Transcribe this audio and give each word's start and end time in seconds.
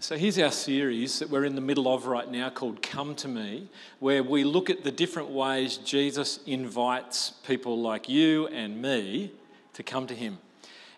So 0.00 0.16
here's 0.16 0.38
our 0.38 0.52
series 0.52 1.18
that 1.18 1.28
we're 1.28 1.44
in 1.44 1.56
the 1.56 1.60
middle 1.60 1.92
of 1.92 2.06
right 2.06 2.30
now 2.30 2.50
called 2.50 2.82
Come 2.82 3.16
to 3.16 3.26
Me, 3.26 3.68
where 3.98 4.22
we 4.22 4.44
look 4.44 4.70
at 4.70 4.84
the 4.84 4.92
different 4.92 5.30
ways 5.30 5.76
Jesus 5.78 6.38
invites 6.46 7.30
people 7.30 7.80
like 7.80 8.08
you 8.08 8.46
and 8.46 8.80
me 8.80 9.32
to 9.72 9.82
come 9.82 10.06
to 10.06 10.14
him. 10.14 10.38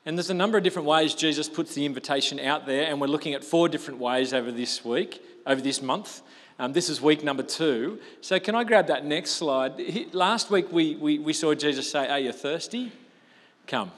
And 0.04 0.18
there's 0.18 0.28
a 0.28 0.34
number 0.34 0.58
of 0.58 0.64
different 0.64 0.86
ways 0.86 1.14
Jesus 1.14 1.48
puts 1.48 1.74
the 1.74 1.86
invitation 1.86 2.38
out 2.38 2.66
there, 2.66 2.90
and 2.90 3.00
we're 3.00 3.06
looking 3.06 3.32
at 3.32 3.42
four 3.42 3.70
different 3.70 4.00
ways 4.00 4.34
over 4.34 4.52
this 4.52 4.84
week, 4.84 5.24
over 5.46 5.62
this 5.62 5.80
month. 5.80 6.20
Um, 6.58 6.74
this 6.74 6.90
is 6.90 7.00
week 7.00 7.24
number 7.24 7.42
two. 7.42 8.00
So, 8.20 8.38
can 8.38 8.54
I 8.54 8.64
grab 8.64 8.88
that 8.88 9.06
next 9.06 9.30
slide? 9.30 10.12
Last 10.12 10.50
week 10.50 10.70
we, 10.70 10.96
we, 10.96 11.18
we 11.18 11.32
saw 11.32 11.54
Jesus 11.54 11.90
say, 11.90 12.06
Are 12.06 12.18
you 12.18 12.32
thirsty? 12.32 12.92
Come. 13.66 13.92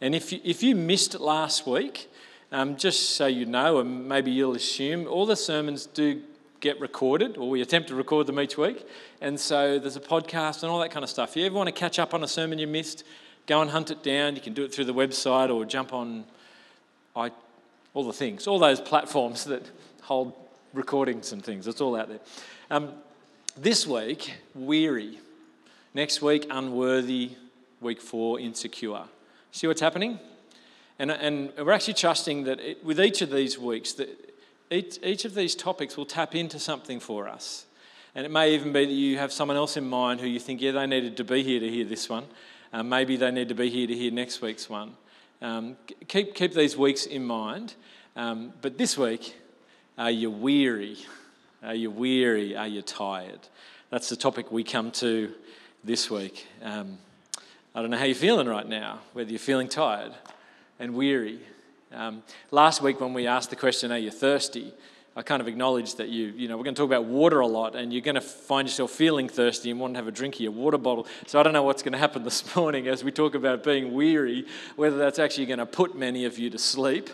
And 0.00 0.14
if 0.14 0.32
you, 0.32 0.38
if 0.44 0.62
you 0.62 0.76
missed 0.76 1.18
last 1.18 1.66
week, 1.66 2.08
um, 2.52 2.76
just 2.76 3.10
so 3.10 3.26
you 3.26 3.46
know, 3.46 3.78
and 3.78 4.08
maybe 4.08 4.30
you'll 4.30 4.54
assume, 4.54 5.06
all 5.06 5.26
the 5.26 5.36
sermons 5.36 5.86
do 5.86 6.22
get 6.60 6.80
recorded, 6.80 7.36
or 7.36 7.48
we 7.48 7.60
attempt 7.60 7.88
to 7.88 7.94
record 7.94 8.26
them 8.26 8.40
each 8.40 8.56
week. 8.56 8.86
And 9.20 9.38
so 9.38 9.78
there's 9.78 9.96
a 9.96 10.00
podcast 10.00 10.62
and 10.62 10.72
all 10.72 10.80
that 10.80 10.90
kind 10.90 11.04
of 11.04 11.10
stuff. 11.10 11.30
If 11.30 11.36
you 11.36 11.46
ever 11.46 11.54
want 11.54 11.68
to 11.68 11.72
catch 11.72 11.98
up 11.98 12.14
on 12.14 12.24
a 12.24 12.28
sermon 12.28 12.58
you 12.58 12.66
missed, 12.66 13.04
go 13.46 13.60
and 13.60 13.70
hunt 13.70 13.90
it 13.90 14.02
down. 14.02 14.34
You 14.34 14.40
can 14.40 14.54
do 14.54 14.64
it 14.64 14.72
through 14.72 14.86
the 14.86 14.94
website 14.94 15.54
or 15.54 15.64
jump 15.64 15.92
on 15.92 16.24
I, 17.14 17.30
all 17.94 18.04
the 18.04 18.12
things, 18.12 18.46
all 18.46 18.58
those 18.58 18.80
platforms 18.80 19.44
that 19.44 19.62
hold 20.02 20.32
recordings 20.72 21.32
and 21.32 21.44
things. 21.44 21.66
It's 21.66 21.80
all 21.80 21.96
out 21.96 22.08
there. 22.08 22.20
Um, 22.70 22.92
this 23.56 23.86
week, 23.86 24.34
weary. 24.54 25.18
Next 25.94 26.22
week, 26.22 26.46
unworthy. 26.50 27.32
Week 27.80 28.00
four, 28.00 28.40
insecure. 28.40 29.04
See 29.52 29.66
what's 29.66 29.80
happening? 29.80 30.18
And, 30.98 31.10
and 31.12 31.52
we're 31.56 31.72
actually 31.72 31.94
trusting 31.94 32.44
that 32.44 32.58
it, 32.58 32.84
with 32.84 33.00
each 33.00 33.22
of 33.22 33.30
these 33.30 33.58
weeks, 33.58 33.92
that 33.94 34.08
each, 34.70 34.98
each 35.02 35.24
of 35.24 35.34
these 35.34 35.54
topics 35.54 35.96
will 35.96 36.06
tap 36.06 36.34
into 36.34 36.58
something 36.58 36.98
for 36.98 37.28
us. 37.28 37.66
And 38.14 38.26
it 38.26 38.30
may 38.30 38.54
even 38.54 38.72
be 38.72 38.84
that 38.84 38.92
you 38.92 39.18
have 39.18 39.32
someone 39.32 39.56
else 39.56 39.76
in 39.76 39.88
mind 39.88 40.20
who 40.20 40.26
you 40.26 40.40
think, 40.40 40.60
yeah, 40.60 40.72
they 40.72 40.86
needed 40.86 41.16
to 41.18 41.24
be 41.24 41.42
here 41.42 41.60
to 41.60 41.68
hear 41.68 41.84
this 41.84 42.08
one. 42.08 42.24
Uh, 42.72 42.82
maybe 42.82 43.16
they 43.16 43.30
need 43.30 43.48
to 43.48 43.54
be 43.54 43.70
here 43.70 43.86
to 43.86 43.94
hear 43.94 44.10
next 44.10 44.42
week's 44.42 44.68
one. 44.68 44.94
Um, 45.40 45.76
keep, 46.08 46.34
keep 46.34 46.52
these 46.52 46.76
weeks 46.76 47.06
in 47.06 47.24
mind. 47.24 47.74
Um, 48.16 48.52
but 48.60 48.76
this 48.76 48.98
week, 48.98 49.36
are 49.96 50.10
you 50.10 50.30
weary? 50.30 50.98
Are 51.62 51.74
you 51.74 51.92
weary? 51.92 52.56
Are 52.56 52.66
you 52.66 52.82
tired? 52.82 53.40
That's 53.90 54.08
the 54.08 54.16
topic 54.16 54.50
we 54.50 54.64
come 54.64 54.90
to 54.92 55.32
this 55.84 56.10
week. 56.10 56.46
Um, 56.60 56.98
I 57.72 57.82
don't 57.82 57.90
know 57.90 57.98
how 57.98 58.04
you're 58.04 58.16
feeling 58.16 58.48
right 58.48 58.68
now, 58.68 58.98
whether 59.12 59.30
you're 59.30 59.38
feeling 59.38 59.68
tired 59.68 60.12
and 60.78 60.94
weary. 60.94 61.40
Um, 61.92 62.22
last 62.50 62.82
week, 62.82 63.00
when 63.00 63.14
we 63.14 63.26
asked 63.26 63.50
the 63.50 63.56
question, 63.56 63.92
Are 63.92 63.98
you 63.98 64.10
thirsty? 64.10 64.72
I 65.18 65.22
kind 65.22 65.42
of 65.42 65.48
acknowledged 65.48 65.96
that 65.96 66.10
you, 66.10 66.26
you 66.36 66.46
know, 66.46 66.56
we're 66.56 66.62
going 66.62 66.76
to 66.76 66.80
talk 66.80 66.88
about 66.88 67.06
water 67.06 67.40
a 67.40 67.46
lot 67.46 67.74
and 67.74 67.92
you're 67.92 68.02
going 68.02 68.14
to 68.14 68.20
find 68.20 68.68
yourself 68.68 68.92
feeling 68.92 69.28
thirsty 69.28 69.68
and 69.68 69.80
want 69.80 69.94
to 69.94 69.98
have 69.98 70.06
a 70.06 70.12
drink 70.12 70.36
of 70.36 70.40
your 70.42 70.52
water 70.52 70.78
bottle. 70.78 71.08
So 71.26 71.40
I 71.40 71.42
don't 71.42 71.52
know 71.52 71.64
what's 71.64 71.82
going 71.82 71.94
to 71.94 71.98
happen 71.98 72.22
this 72.22 72.54
morning 72.56 72.86
as 72.86 73.02
we 73.02 73.10
talk 73.10 73.34
about 73.34 73.64
being 73.64 73.92
weary, 73.94 74.46
whether 74.76 74.96
that's 74.96 75.18
actually 75.18 75.46
going 75.46 75.58
to 75.58 75.66
put 75.66 75.96
many 75.96 76.24
of 76.24 76.38
you 76.38 76.50
to 76.50 76.58
sleep. 76.58 77.10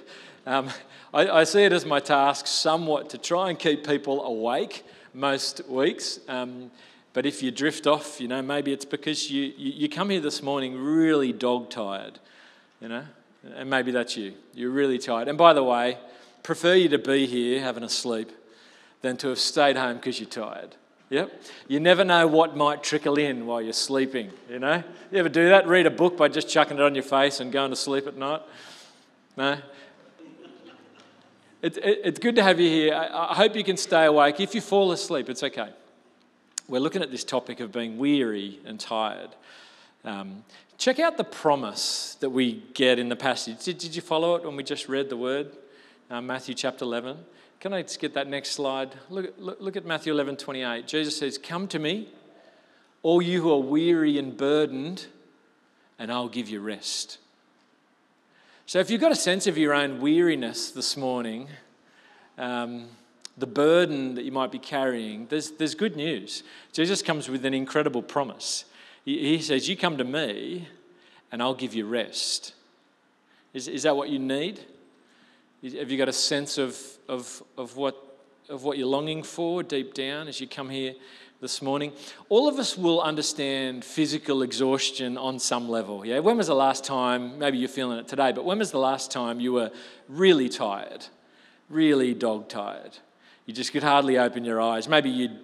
Um, 0.46 0.68
I, 1.14 1.28
I, 1.28 1.44
see 1.44 1.62
it 1.62 1.72
as 1.72 1.86
my 1.86 1.98
task 1.98 2.46
somewhat 2.46 3.08
to 3.10 3.18
try 3.18 3.48
and 3.48 3.58
keep 3.58 3.86
people 3.86 4.22
awake 4.22 4.82
most 5.14 5.66
weeks. 5.66 6.20
Um, 6.28 6.70
but 7.14 7.24
if 7.24 7.42
you 7.42 7.50
drift 7.50 7.86
off, 7.86 8.20
you 8.20 8.28
know, 8.28 8.42
maybe 8.42 8.70
it's 8.70 8.84
because 8.84 9.30
you, 9.30 9.44
you, 9.56 9.72
you 9.72 9.88
come 9.88 10.10
here 10.10 10.20
this 10.20 10.42
morning 10.42 10.76
really 10.76 11.32
dog 11.32 11.70
tired, 11.70 12.18
you 12.82 12.88
know, 12.88 13.04
and 13.56 13.68
maybe 13.68 13.90
that's 13.90 14.16
you. 14.16 14.34
You're 14.54 14.70
really 14.70 14.98
tired. 14.98 15.28
And 15.28 15.38
by 15.38 15.52
the 15.52 15.62
way, 15.62 15.98
prefer 16.42 16.74
you 16.74 16.88
to 16.90 16.98
be 16.98 17.26
here 17.26 17.60
having 17.60 17.82
a 17.82 17.88
sleep 17.88 18.30
than 19.02 19.16
to 19.18 19.28
have 19.28 19.38
stayed 19.38 19.76
home 19.76 19.96
because 19.96 20.18
you're 20.18 20.28
tired. 20.28 20.76
Yep. 21.10 21.42
You 21.68 21.80
never 21.80 22.02
know 22.02 22.26
what 22.26 22.56
might 22.56 22.82
trickle 22.82 23.18
in 23.18 23.46
while 23.46 23.60
you're 23.60 23.72
sleeping, 23.72 24.30
you 24.48 24.58
know? 24.58 24.82
You 25.12 25.18
ever 25.18 25.28
do 25.28 25.50
that? 25.50 25.68
Read 25.68 25.86
a 25.86 25.90
book 25.90 26.16
by 26.16 26.28
just 26.28 26.48
chucking 26.48 26.78
it 26.78 26.82
on 26.82 26.94
your 26.94 27.04
face 27.04 27.40
and 27.40 27.52
going 27.52 27.70
to 27.70 27.76
sleep 27.76 28.06
at 28.06 28.16
night? 28.16 28.40
No? 29.36 29.58
It, 31.62 31.76
it, 31.76 32.00
it's 32.04 32.18
good 32.18 32.36
to 32.36 32.42
have 32.42 32.58
you 32.58 32.68
here. 32.68 32.94
I, 32.94 33.30
I 33.30 33.34
hope 33.34 33.54
you 33.54 33.64
can 33.64 33.76
stay 33.76 34.06
awake. 34.06 34.40
If 34.40 34.54
you 34.54 34.60
fall 34.60 34.92
asleep, 34.92 35.28
it's 35.28 35.42
okay. 35.42 35.70
We're 36.68 36.80
looking 36.80 37.02
at 37.02 37.10
this 37.10 37.24
topic 37.24 37.60
of 37.60 37.70
being 37.70 37.98
weary 37.98 38.58
and 38.64 38.80
tired. 38.80 39.30
Um, 40.04 40.44
check 40.76 40.98
out 40.98 41.16
the 41.16 41.24
promise 41.24 42.16
that 42.20 42.28
we 42.28 42.62
get 42.74 42.98
in 42.98 43.08
the 43.08 43.16
passage. 43.16 43.64
Did, 43.64 43.78
did 43.78 43.96
you 43.96 44.02
follow 44.02 44.34
it 44.34 44.44
when 44.44 44.54
we 44.54 44.62
just 44.62 44.88
read 44.88 45.08
the 45.08 45.16
word? 45.16 45.50
Uh, 46.10 46.20
Matthew 46.20 46.54
chapter 46.54 46.84
11. 46.84 47.16
Can 47.58 47.72
I 47.72 47.80
just 47.80 47.98
get 48.00 48.12
that 48.12 48.28
next 48.28 48.50
slide? 48.50 48.94
Look, 49.08 49.32
look, 49.38 49.58
look 49.60 49.76
at 49.76 49.86
Matthew 49.86 50.12
11 50.12 50.36
28. 50.36 50.86
Jesus 50.86 51.16
says, 51.16 51.38
Come 51.38 51.66
to 51.68 51.78
me, 51.78 52.10
all 53.02 53.22
you 53.22 53.40
who 53.40 53.50
are 53.50 53.62
weary 53.62 54.18
and 54.18 54.36
burdened, 54.36 55.06
and 55.98 56.12
I'll 56.12 56.28
give 56.28 56.50
you 56.50 56.60
rest. 56.60 57.16
So, 58.66 58.80
if 58.80 58.90
you've 58.90 59.00
got 59.00 59.12
a 59.12 59.16
sense 59.16 59.46
of 59.46 59.56
your 59.56 59.72
own 59.72 60.02
weariness 60.02 60.70
this 60.70 60.96
morning, 60.96 61.48
um, 62.36 62.88
the 63.38 63.46
burden 63.46 64.14
that 64.16 64.24
you 64.24 64.32
might 64.32 64.52
be 64.52 64.58
carrying, 64.58 65.26
there's, 65.28 65.52
there's 65.52 65.74
good 65.74 65.96
news. 65.96 66.42
Jesus 66.72 67.00
comes 67.00 67.30
with 67.30 67.46
an 67.46 67.54
incredible 67.54 68.02
promise. 68.02 68.66
He 69.04 69.40
says, 69.40 69.68
You 69.68 69.76
come 69.76 69.98
to 69.98 70.04
me 70.04 70.68
and 71.30 71.42
I'll 71.42 71.54
give 71.54 71.74
you 71.74 71.86
rest. 71.86 72.54
Is, 73.52 73.68
is 73.68 73.82
that 73.84 73.96
what 73.96 74.08
you 74.08 74.18
need? 74.18 74.60
Have 75.62 75.90
you 75.90 75.98
got 75.98 76.08
a 76.08 76.12
sense 76.12 76.58
of, 76.58 76.78
of, 77.08 77.42
of, 77.56 77.76
what, 77.76 77.96
of 78.48 78.64
what 78.64 78.78
you're 78.78 78.86
longing 78.86 79.22
for 79.22 79.62
deep 79.62 79.94
down 79.94 80.28
as 80.28 80.40
you 80.40 80.46
come 80.46 80.68
here 80.68 80.94
this 81.40 81.62
morning? 81.62 81.92
All 82.28 82.48
of 82.48 82.58
us 82.58 82.76
will 82.76 83.00
understand 83.00 83.84
physical 83.84 84.42
exhaustion 84.42 85.16
on 85.16 85.38
some 85.38 85.68
level. 85.68 86.04
Yeah? 86.04 86.18
When 86.18 86.36
was 86.36 86.48
the 86.48 86.54
last 86.54 86.84
time, 86.84 87.38
maybe 87.38 87.58
you're 87.58 87.68
feeling 87.68 87.98
it 87.98 88.08
today, 88.08 88.32
but 88.32 88.44
when 88.44 88.58
was 88.58 88.70
the 88.70 88.78
last 88.78 89.10
time 89.10 89.40
you 89.40 89.52
were 89.52 89.70
really 90.08 90.48
tired, 90.48 91.06
really 91.68 92.14
dog 92.14 92.48
tired? 92.48 92.98
You 93.46 93.54
just 93.54 93.72
could 93.72 93.82
hardly 93.82 94.18
open 94.18 94.44
your 94.44 94.60
eyes. 94.60 94.88
Maybe 94.88 95.10
you'd 95.10 95.38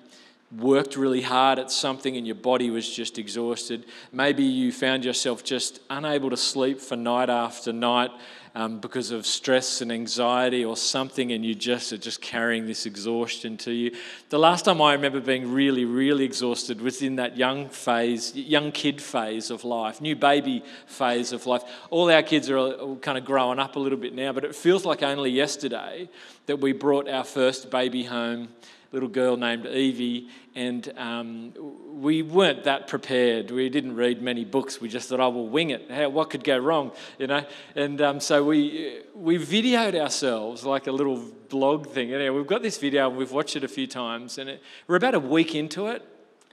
worked 0.57 0.97
really 0.97 1.23
hard 1.23 1.59
at 1.59 1.71
something 1.71 2.17
and 2.17 2.27
your 2.27 2.37
body 2.37 2.71
was 2.71 2.89
just 2.89 3.19
exhausted. 3.19 3.85
Maybe 4.13 4.43
you 4.43 4.73
found 4.73 5.05
yourself 5.05 5.45
just 5.45 5.81
unable 5.89 6.31
to 6.31 6.37
sleep 6.37 6.81
for 6.81 6.97
night 6.97 7.31
after 7.31 7.73
night 7.73 8.11
um, 8.55 8.81
because 8.81 9.13
of 9.13 9.27
stress 9.27 9.81
and 9.81 9.93
anxiety 9.93 10.65
or 10.65 10.77
something, 10.77 11.31
and 11.31 11.45
you 11.45 11.55
just 11.55 11.93
are 11.93 11.99
just 11.99 12.21
carrying 12.21 12.67
this 12.67 12.85
exhaustion 12.85 13.57
to 13.59 13.71
you. 13.71 13.97
The 14.29 14.39
last 14.39 14.65
time 14.65 14.83
I 14.83 14.93
remember 14.95 15.21
being 15.21 15.53
really, 15.53 15.85
really 15.85 16.25
exhausted 16.25 16.81
was 16.81 17.01
in 17.01 17.17
that 17.17 17.37
young 17.37 17.69
phase, 17.69 18.35
young 18.35 18.73
kid 18.73 19.01
phase 19.01 19.51
of 19.51 19.65
life, 19.65 20.01
new 20.01 20.17
baby 20.17 20.65
phase 20.87 21.33
of 21.33 21.47
life. 21.47 21.63
All 21.91 22.11
our 22.11 22.23
kids 22.23 22.51
are 22.51 22.97
kind 22.97 23.17
of 23.17 23.25
growing 23.25 23.61
up 23.61 23.77
a 23.77 23.79
little 23.79 23.99
bit 23.99 24.15
now, 24.15 24.33
but 24.33 24.45
it 24.45 24.55
feels 24.57 24.85
like 24.85 25.03
only 25.05 25.31
yesterday 25.31 26.09
that 26.47 26.59
we 26.59 26.73
brought 26.73 27.09
our 27.09 27.25
first 27.25 27.71
baby 27.71 28.03
home 28.03 28.49
little 28.93 29.09
girl 29.09 29.37
named 29.37 29.67
Evie, 29.67 30.29
and 30.55 30.93
um, 30.97 31.53
we 32.01 32.23
weren't 32.23 32.65
that 32.65 32.89
prepared. 32.89 33.51
We 33.51 33.69
didn't 33.69 33.95
read 33.95 34.21
many 34.21 34.45
books. 34.45 34.81
We 34.81 34.89
just 34.89 35.09
thought, 35.09 35.21
oh, 35.21 35.31
we'll 35.31 35.47
wing 35.47 35.71
it. 35.71 35.91
How, 35.91 36.09
what 36.09 36.31
could 36.31 36.43
go 36.43 36.59
wrong, 36.59 36.93
you 37.19 37.27
know? 37.29 37.45
And 37.77 38.01
um, 38.01 38.21
so 38.21 38.45
we 38.45 39.03
we 39.15 39.39
videoed 39.39 39.95
ourselves 39.95 40.65
like 40.65 40.87
a 40.87 40.93
little 40.93 41.23
blog 41.49 41.87
thing. 41.89 42.13
Anyway, 42.13 42.37
we've 42.37 42.47
got 42.47 42.63
this 42.63 42.79
video. 42.79 43.09
and 43.09 43.17
We've 43.17 43.33
watched 43.33 43.57
it 43.57 43.65
a 43.65 43.69
few 43.69 43.87
times, 43.87 44.39
and 44.39 44.51
it, 44.51 44.63
we're 44.87 44.97
about 44.97 45.15
a 45.15 45.21
week 45.21 45.55
into 45.55 45.87
it. 45.87 46.07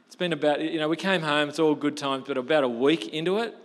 It's 0.05 0.15
been 0.15 0.33
about 0.33 0.61
you 0.61 0.79
know 0.79 0.89
we 0.89 0.97
came 0.97 1.21
home. 1.21 1.49
It's 1.49 1.59
all 1.59 1.75
good 1.75 1.97
times, 1.97 2.25
but 2.27 2.37
about 2.37 2.63
a 2.63 2.69
week 2.69 3.09
into 3.09 3.39
it 3.39 3.55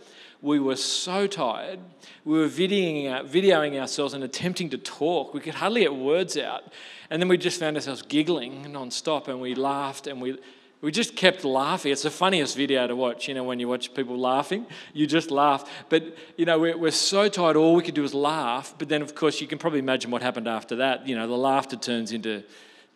we 0.42 0.58
were 0.58 0.76
so 0.76 1.28
tired. 1.28 1.78
We 2.24 2.38
were 2.38 2.48
videoing, 2.48 3.28
videoing 3.30 3.80
ourselves 3.80 4.12
and 4.12 4.24
attempting 4.24 4.68
to 4.70 4.78
talk. 4.78 5.32
We 5.32 5.40
could 5.40 5.54
hardly 5.54 5.82
get 5.82 5.94
words 5.94 6.36
out. 6.36 6.64
And 7.10 7.22
then 7.22 7.28
we 7.28 7.38
just 7.38 7.60
found 7.60 7.76
ourselves 7.76 8.02
giggling 8.02 8.70
non-stop 8.72 9.28
and 9.28 9.40
we 9.40 9.54
laughed 9.54 10.08
and 10.08 10.20
we, 10.20 10.38
we 10.80 10.90
just 10.90 11.14
kept 11.14 11.44
laughing. 11.44 11.92
It's 11.92 12.02
the 12.02 12.10
funniest 12.10 12.56
video 12.56 12.88
to 12.88 12.96
watch, 12.96 13.28
you 13.28 13.34
know, 13.34 13.44
when 13.44 13.60
you 13.60 13.68
watch 13.68 13.94
people 13.94 14.18
laughing, 14.18 14.66
you 14.92 15.06
just 15.06 15.30
laugh. 15.30 15.70
But, 15.88 16.16
you 16.36 16.44
know, 16.44 16.58
we're, 16.58 16.76
we're 16.76 16.90
so 16.90 17.28
tired, 17.28 17.56
all 17.56 17.76
we 17.76 17.82
could 17.84 17.94
do 17.94 18.02
was 18.02 18.14
laugh. 18.14 18.74
But 18.78 18.88
then, 18.88 19.00
of 19.00 19.14
course, 19.14 19.40
you 19.40 19.46
can 19.46 19.58
probably 19.58 19.78
imagine 19.78 20.10
what 20.10 20.22
happened 20.22 20.48
after 20.48 20.74
that. 20.76 21.06
You 21.06 21.14
know, 21.14 21.28
the 21.28 21.36
laughter 21.36 21.76
turns 21.76 22.10
into 22.10 22.42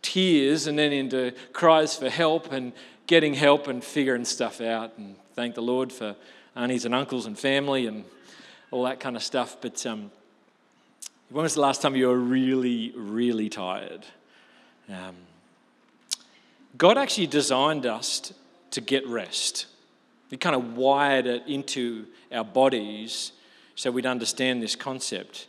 tears 0.02 0.66
and 0.66 0.76
then 0.76 0.92
into 0.92 1.32
cries 1.52 1.96
for 1.96 2.10
help 2.10 2.50
and 2.50 2.72
getting 3.06 3.34
help 3.34 3.68
and 3.68 3.84
figuring 3.84 4.24
stuff 4.24 4.60
out. 4.60 4.98
And 4.98 5.14
thank 5.34 5.54
the 5.54 5.62
Lord 5.62 5.92
for 5.92 6.16
aunties 6.56 6.84
and 6.84 6.94
uncles 6.94 7.26
and 7.26 7.38
family 7.38 7.86
and 7.86 8.04
all 8.70 8.84
that 8.84 8.98
kind 8.98 9.14
of 9.14 9.22
stuff. 9.22 9.56
But 9.60 9.84
um, 9.86 10.10
when 11.30 11.42
was 11.42 11.54
the 11.54 11.60
last 11.60 11.82
time 11.82 11.94
you 11.94 12.08
were 12.08 12.18
really, 12.18 12.92
really 12.96 13.48
tired? 13.48 14.04
Um, 14.88 15.14
God 16.76 16.98
actually 16.98 17.26
designed 17.26 17.86
us 17.86 18.32
to 18.72 18.80
get 18.80 19.06
rest. 19.06 19.66
He 20.30 20.36
kind 20.36 20.56
of 20.56 20.76
wired 20.76 21.26
it 21.26 21.44
into 21.46 22.06
our 22.32 22.44
bodies 22.44 23.32
so 23.74 23.90
we'd 23.90 24.06
understand 24.06 24.62
this 24.62 24.74
concept. 24.74 25.46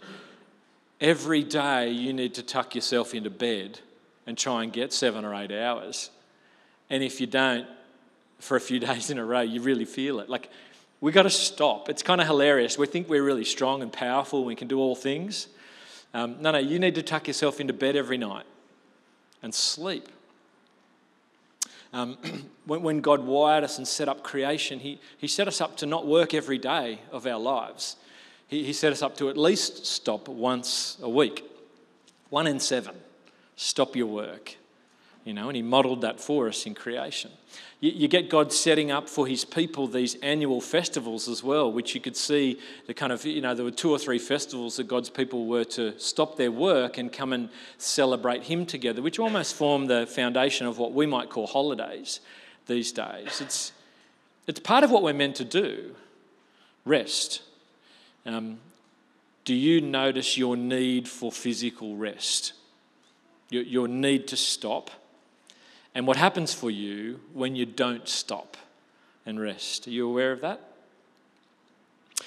every 1.00 1.44
day 1.44 1.90
you 1.92 2.12
need 2.12 2.34
to 2.34 2.44
tuck 2.44 2.74
yourself 2.76 3.14
into 3.14 3.30
bed 3.30 3.80
and 4.26 4.38
try 4.38 4.64
and 4.64 4.74
get 4.74 4.92
seven 4.92 5.24
or 5.24 5.34
eight 5.36 5.52
hours. 5.52 6.10
And 6.90 7.04
if 7.04 7.22
you 7.22 7.28
don't, 7.28 7.68
for 8.40 8.58
a 8.58 8.62
few 8.62 8.80
days 8.90 9.10
in 9.10 9.18
a 9.18 9.26
row, 9.26 9.42
you 9.42 9.62
really 9.62 9.86
feel 9.86 10.20
it. 10.20 10.30
Like, 10.30 10.50
we 11.00 11.12
got 11.12 11.24
to 11.24 11.30
stop. 11.30 11.90
It's 11.90 12.04
kind 12.04 12.22
of 12.22 12.28
hilarious. 12.28 12.78
We 12.78 12.88
think 12.88 13.08
we're 13.08 13.24
really 13.24 13.46
strong 13.46 13.82
and 13.82 13.92
powerful, 13.92 14.44
we 14.44 14.56
can 14.56 14.68
do 14.68 14.80
all 14.80 14.96
things. 14.96 15.48
Um, 16.14 16.38
no, 16.40 16.52
no, 16.52 16.58
you 16.58 16.80
need 16.80 16.96
to 16.96 17.04
tuck 17.04 17.28
yourself 17.28 17.60
into 17.60 17.74
bed 17.74 17.96
every 17.96 18.18
night 18.18 18.46
and 19.44 19.54
sleep. 19.54 20.08
Um, 21.94 22.18
when, 22.66 22.82
when, 22.82 23.02
God 23.02 23.24
wired 23.24 23.64
us 23.64 23.78
and 23.78 23.88
set 23.88 24.10
up 24.10 24.24
creation, 24.24 24.80
he, 24.80 25.00
he 25.18 25.28
set 25.28 25.48
us 25.48 25.62
up 25.62 25.78
to 25.78 25.86
not 25.86 26.08
work 26.08 26.34
every 26.34 26.58
day 26.58 27.00
of 27.12 27.28
our 27.28 27.40
lives. 27.40 27.98
He, 28.48 28.64
he 28.64 28.74
set 28.74 28.92
us 28.92 29.02
up 29.02 29.18
to 29.18 29.30
at 29.30 29.38
least 29.38 29.86
stop 29.86 30.28
once 30.28 30.98
a 31.02 31.10
week. 31.10 31.44
One 32.30 32.48
in 32.48 32.60
seven. 32.60 32.96
Stop 33.56 33.96
your 33.96 34.08
work. 34.08 34.56
You 35.28 35.34
know, 35.34 35.50
and 35.50 35.58
he 35.58 35.62
modeled 35.62 36.00
that 36.04 36.22
for 36.22 36.48
us 36.48 36.66
in 36.66 36.74
creation. 36.74 37.32
You, 37.82 37.92
you, 37.92 38.08
get 38.08 38.30
God 38.30 38.54
setting 38.54 38.92
up 38.92 39.10
for 39.10 39.28
his 39.28 39.44
people 39.44 39.86
these 39.86 40.16
annual 40.24 40.62
festivals 40.62 41.28
as 41.28 41.44
well, 41.44 41.70
which 41.70 41.94
you 41.94 42.00
could 42.00 42.16
see 42.16 42.62
the 42.86 42.94
kind 42.94 43.12
of, 43.12 43.26
you 43.26 43.42
know, 43.42 43.54
there 43.54 43.66
were 43.66 43.72
two 43.72 43.92
or 43.92 44.00
three 44.00 44.20
festivals 44.20 44.78
that 44.78 44.88
God's 44.88 45.10
people 45.10 45.46
were 45.46 45.66
to 45.66 46.00
stop 46.00 46.38
their 46.38 46.50
work 46.50 46.98
and 46.98 47.12
come 47.12 47.34
and 47.34 47.50
celebrate 47.78 48.44
him 48.44 48.66
together, 48.66 49.02
which 49.02 49.20
almost 49.20 49.56
form 49.56 49.88
the 49.88 50.08
foundation 50.08 50.66
of 50.66 50.78
what 50.78 50.94
we 50.94 51.06
might 51.06 51.30
call 51.30 51.46
holidays 51.46 52.22
these 52.68 52.94
days. 52.94 53.42
It's, 53.42 53.74
it's 54.48 54.62
part 54.62 54.86
of 54.86 54.92
what 54.92 55.04
we're 55.04 55.12
meant 55.12 55.36
to 55.36 55.46
do 55.46 55.94
rest. 56.86 57.42
Um, 58.26 58.60
do 59.44 59.54
you 59.54 59.82
notice 59.82 60.38
your 60.38 60.56
need 60.56 61.06
for 61.06 61.34
physical 61.34 61.98
rest? 61.98 62.54
Your, 63.50 63.64
your 63.64 63.88
need 63.90 64.30
to 64.30 64.38
stop? 64.38 64.90
And 65.98 66.06
what 66.06 66.16
happens 66.16 66.54
for 66.54 66.70
you 66.70 67.22
when 67.34 67.56
you 67.56 67.66
don't 67.66 68.08
stop 68.08 68.56
and 69.26 69.40
rest? 69.40 69.88
Are 69.88 69.90
you 69.90 70.08
aware 70.08 70.32
of 70.32 70.42
that? 70.42 70.62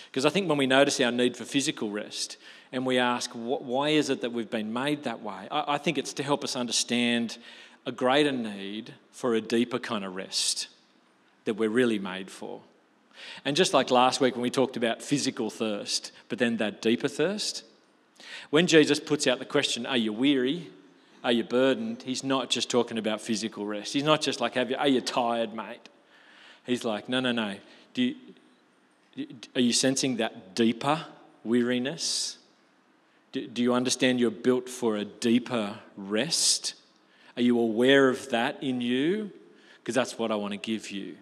Because 0.06 0.26
I 0.26 0.30
think 0.30 0.48
when 0.48 0.58
we 0.58 0.66
notice 0.66 1.00
our 1.00 1.12
need 1.12 1.36
for 1.36 1.44
physical 1.44 1.88
rest 1.88 2.36
and 2.72 2.84
we 2.84 2.98
ask, 2.98 3.30
why 3.30 3.90
is 3.90 4.10
it 4.10 4.22
that 4.22 4.32
we've 4.32 4.50
been 4.50 4.72
made 4.72 5.04
that 5.04 5.22
way? 5.22 5.46
I 5.52 5.78
think 5.78 5.98
it's 5.98 6.12
to 6.14 6.24
help 6.24 6.42
us 6.42 6.56
understand 6.56 7.38
a 7.86 7.92
greater 7.92 8.32
need 8.32 8.94
for 9.12 9.36
a 9.36 9.40
deeper 9.40 9.78
kind 9.78 10.04
of 10.04 10.16
rest 10.16 10.66
that 11.44 11.54
we're 11.54 11.70
really 11.70 12.00
made 12.00 12.28
for. 12.28 12.62
And 13.44 13.54
just 13.54 13.72
like 13.72 13.92
last 13.92 14.20
week 14.20 14.34
when 14.34 14.42
we 14.42 14.50
talked 14.50 14.76
about 14.76 15.00
physical 15.00 15.48
thirst, 15.48 16.10
but 16.28 16.40
then 16.40 16.56
that 16.56 16.82
deeper 16.82 17.06
thirst, 17.06 17.62
when 18.50 18.66
Jesus 18.66 18.98
puts 18.98 19.28
out 19.28 19.38
the 19.38 19.44
question, 19.44 19.86
Are 19.86 19.96
you 19.96 20.12
weary? 20.12 20.70
Are 21.22 21.32
you 21.32 21.44
burdened? 21.44 22.02
He's 22.02 22.24
not 22.24 22.50
just 22.50 22.70
talking 22.70 22.98
about 22.98 23.20
physical 23.20 23.66
rest. 23.66 23.92
He's 23.92 24.04
not 24.04 24.20
just 24.20 24.40
like, 24.40 24.54
Have 24.54 24.70
you, 24.70 24.76
Are 24.76 24.88
you 24.88 25.00
tired, 25.00 25.54
mate? 25.54 25.88
He's 26.64 26.84
like, 26.84 27.08
No, 27.08 27.20
no, 27.20 27.32
no. 27.32 27.56
Do 27.94 28.02
you, 28.02 29.26
are 29.54 29.60
you 29.60 29.72
sensing 29.72 30.16
that 30.16 30.54
deeper 30.54 31.04
weariness? 31.44 32.38
Do, 33.32 33.46
do 33.46 33.62
you 33.62 33.74
understand 33.74 34.18
you're 34.18 34.30
built 34.30 34.68
for 34.68 34.96
a 34.96 35.04
deeper 35.04 35.78
rest? 35.96 36.74
Are 37.36 37.42
you 37.42 37.58
aware 37.58 38.08
of 38.08 38.30
that 38.30 38.62
in 38.62 38.80
you? 38.80 39.30
Because 39.78 39.94
that's 39.94 40.18
what 40.18 40.30
I 40.30 40.36
want 40.36 40.52
to 40.52 40.58
give 40.58 40.90
you. 40.90 41.16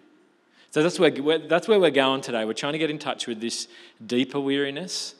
So 0.71 0.83
that's 0.83 0.99
where, 0.99 1.39
that's 1.39 1.67
where 1.67 1.79
we're 1.79 1.89
going 1.89 2.21
today. 2.21 2.45
We're 2.45 2.53
trying 2.53 2.73
to 2.73 2.79
get 2.79 2.89
in 2.89 2.99
touch 2.99 3.25
with 3.25 3.41
this 3.41 3.67
deeper 4.05 4.39
weariness, 4.39 5.15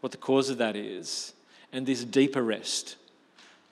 what 0.00 0.12
the 0.12 0.18
cause 0.18 0.50
of 0.50 0.58
that 0.58 0.76
is, 0.76 1.34
and 1.72 1.84
this 1.84 2.04
deeper 2.04 2.42
rest 2.42 2.96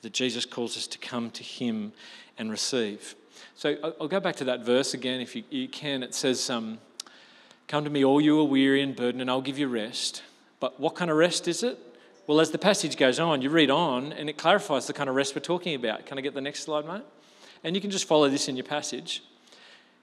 that 0.07 0.13
Jesus 0.13 0.47
calls 0.47 0.77
us 0.77 0.87
to 0.87 0.99
come 0.99 1.33
to 1.33 1.43
Him 1.43 1.93
and 2.39 2.49
receive. 2.49 3.17
So 3.57 3.75
I'll 4.01 4.07
go 4.07 4.21
back 4.21 4.37
to 4.37 4.45
that 4.45 4.65
verse 4.65 4.95
again 4.95 5.21
if 5.21 5.35
you, 5.35 5.43
you 5.51 5.67
can. 5.67 6.05
It 6.05 6.15
says, 6.15 6.49
um, 6.49 6.79
Come 7.67 7.83
to 7.83 7.91
me, 7.91 8.05
all 8.05 8.21
you 8.21 8.39
are 8.39 8.45
weary 8.45 8.83
and 8.83 8.95
burdened, 8.95 9.21
and 9.21 9.29
I'll 9.29 9.41
give 9.41 9.59
you 9.59 9.67
rest. 9.67 10.23
But 10.61 10.79
what 10.79 10.95
kind 10.95 11.11
of 11.11 11.17
rest 11.17 11.49
is 11.49 11.65
it? 11.65 11.77
Well, 12.29 12.41
as 12.41 12.53
the 12.53 12.59
passage 12.59 12.97
goes 12.97 13.19
on, 13.19 13.43
you 13.43 13.51
read 13.51 13.69
on, 13.69 14.13
and 14.13 14.31
it 14.31 14.39
clarifies 14.39 14.87
the 14.87 14.93
kind 14.93 15.11
of 15.11 15.17
rest 15.17 15.35
we're 15.35 15.41
talking 15.41 15.75
about. 15.75 16.07
Can 16.07 16.19
I 16.19 16.21
get 16.21 16.35
the 16.35 16.41
next 16.41 16.63
slide, 16.63 16.87
mate? 16.87 17.03
And 17.65 17.75
you 17.75 17.83
can 17.83 17.91
just 17.91 18.07
follow 18.07 18.29
this 18.29 18.49
in 18.49 18.55
your 18.55 18.65
passage. 18.65 19.25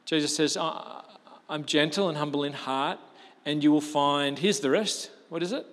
Jesus 0.04 0.36
says, 0.36 0.58
I'm 0.58 1.64
gentle 1.64 2.10
and 2.10 2.18
humble 2.18 2.44
in 2.44 2.52
heart, 2.52 3.00
and 3.46 3.64
you 3.64 3.72
will 3.72 3.80
find, 3.80 4.38
here's 4.38 4.60
the 4.60 4.70
rest. 4.70 5.12
What 5.30 5.42
is 5.42 5.54
it? 5.54 5.66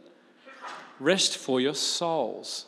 Rest 1.01 1.37
for 1.37 1.61
your 1.61 1.75
souls. 1.75 2.67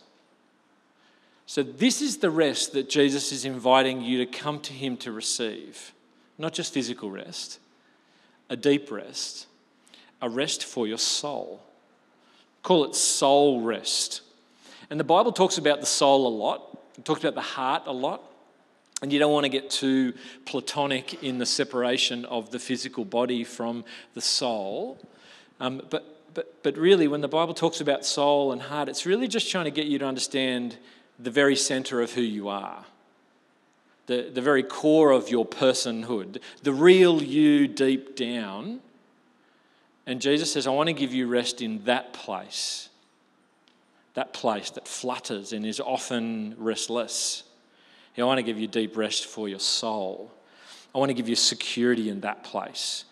So, 1.46 1.62
this 1.62 2.00
is 2.00 2.18
the 2.18 2.30
rest 2.30 2.72
that 2.72 2.88
Jesus 2.88 3.32
is 3.32 3.44
inviting 3.44 4.00
you 4.00 4.18
to 4.18 4.26
come 4.26 4.60
to 4.60 4.72
Him 4.72 4.96
to 4.98 5.12
receive. 5.12 5.92
Not 6.38 6.52
just 6.52 6.72
physical 6.72 7.10
rest, 7.10 7.58
a 8.48 8.56
deep 8.56 8.90
rest, 8.90 9.46
a 10.20 10.28
rest 10.28 10.64
for 10.64 10.86
your 10.86 10.98
soul. 10.98 11.62
Call 12.62 12.84
it 12.84 12.94
soul 12.94 13.60
rest. 13.60 14.22
And 14.88 14.98
the 15.00 15.04
Bible 15.04 15.32
talks 15.32 15.58
about 15.58 15.80
the 15.80 15.86
soul 15.86 16.26
a 16.26 16.34
lot, 16.34 16.78
it 16.96 17.04
talks 17.04 17.20
about 17.20 17.34
the 17.34 17.40
heart 17.40 17.82
a 17.86 17.92
lot. 17.92 18.22
And 19.02 19.12
you 19.12 19.18
don't 19.18 19.32
want 19.32 19.44
to 19.44 19.48
get 19.48 19.68
too 19.68 20.14
platonic 20.46 21.24
in 21.24 21.38
the 21.38 21.46
separation 21.46 22.24
of 22.26 22.52
the 22.52 22.60
physical 22.60 23.04
body 23.04 23.42
from 23.42 23.84
the 24.14 24.20
soul. 24.20 24.96
Um, 25.58 25.82
but, 25.90 26.32
but, 26.34 26.62
but 26.62 26.76
really, 26.76 27.08
when 27.08 27.20
the 27.20 27.26
Bible 27.26 27.52
talks 27.52 27.80
about 27.80 28.04
soul 28.04 28.52
and 28.52 28.62
heart, 28.62 28.88
it's 28.88 29.04
really 29.04 29.26
just 29.26 29.50
trying 29.50 29.64
to 29.64 29.72
get 29.72 29.86
you 29.86 29.98
to 29.98 30.06
understand 30.06 30.76
the 31.18 31.30
very 31.30 31.56
center 31.56 32.00
of 32.00 32.12
who 32.12 32.22
you 32.22 32.48
are, 32.48 32.84
the, 34.06 34.30
the 34.32 34.40
very 34.40 34.62
core 34.62 35.10
of 35.10 35.30
your 35.30 35.46
personhood, 35.46 36.40
the 36.62 36.72
real 36.72 37.22
you 37.22 37.68
deep 37.68 38.16
down. 38.16 38.80
And 40.06 40.20
Jesus 40.20 40.52
says, 40.52 40.66
I 40.66 40.70
want 40.70 40.88
to 40.88 40.92
give 40.92 41.14
you 41.14 41.28
rest 41.28 41.62
in 41.62 41.84
that 41.84 42.12
place, 42.12 42.88
that 44.14 44.32
place 44.32 44.70
that 44.70 44.88
flutters 44.88 45.52
and 45.52 45.64
is 45.64 45.78
often 45.80 46.56
restless. 46.58 47.44
I 48.18 48.24
want 48.24 48.38
to 48.38 48.42
give 48.42 48.58
you 48.58 48.66
deep 48.66 48.96
rest 48.96 49.26
for 49.26 49.48
your 49.48 49.60
soul. 49.60 50.30
I 50.94 50.98
want 50.98 51.08
to 51.08 51.14
give 51.14 51.28
you 51.28 51.36
security 51.36 52.10
in 52.10 52.20
that 52.20 52.44
place. 52.44 53.04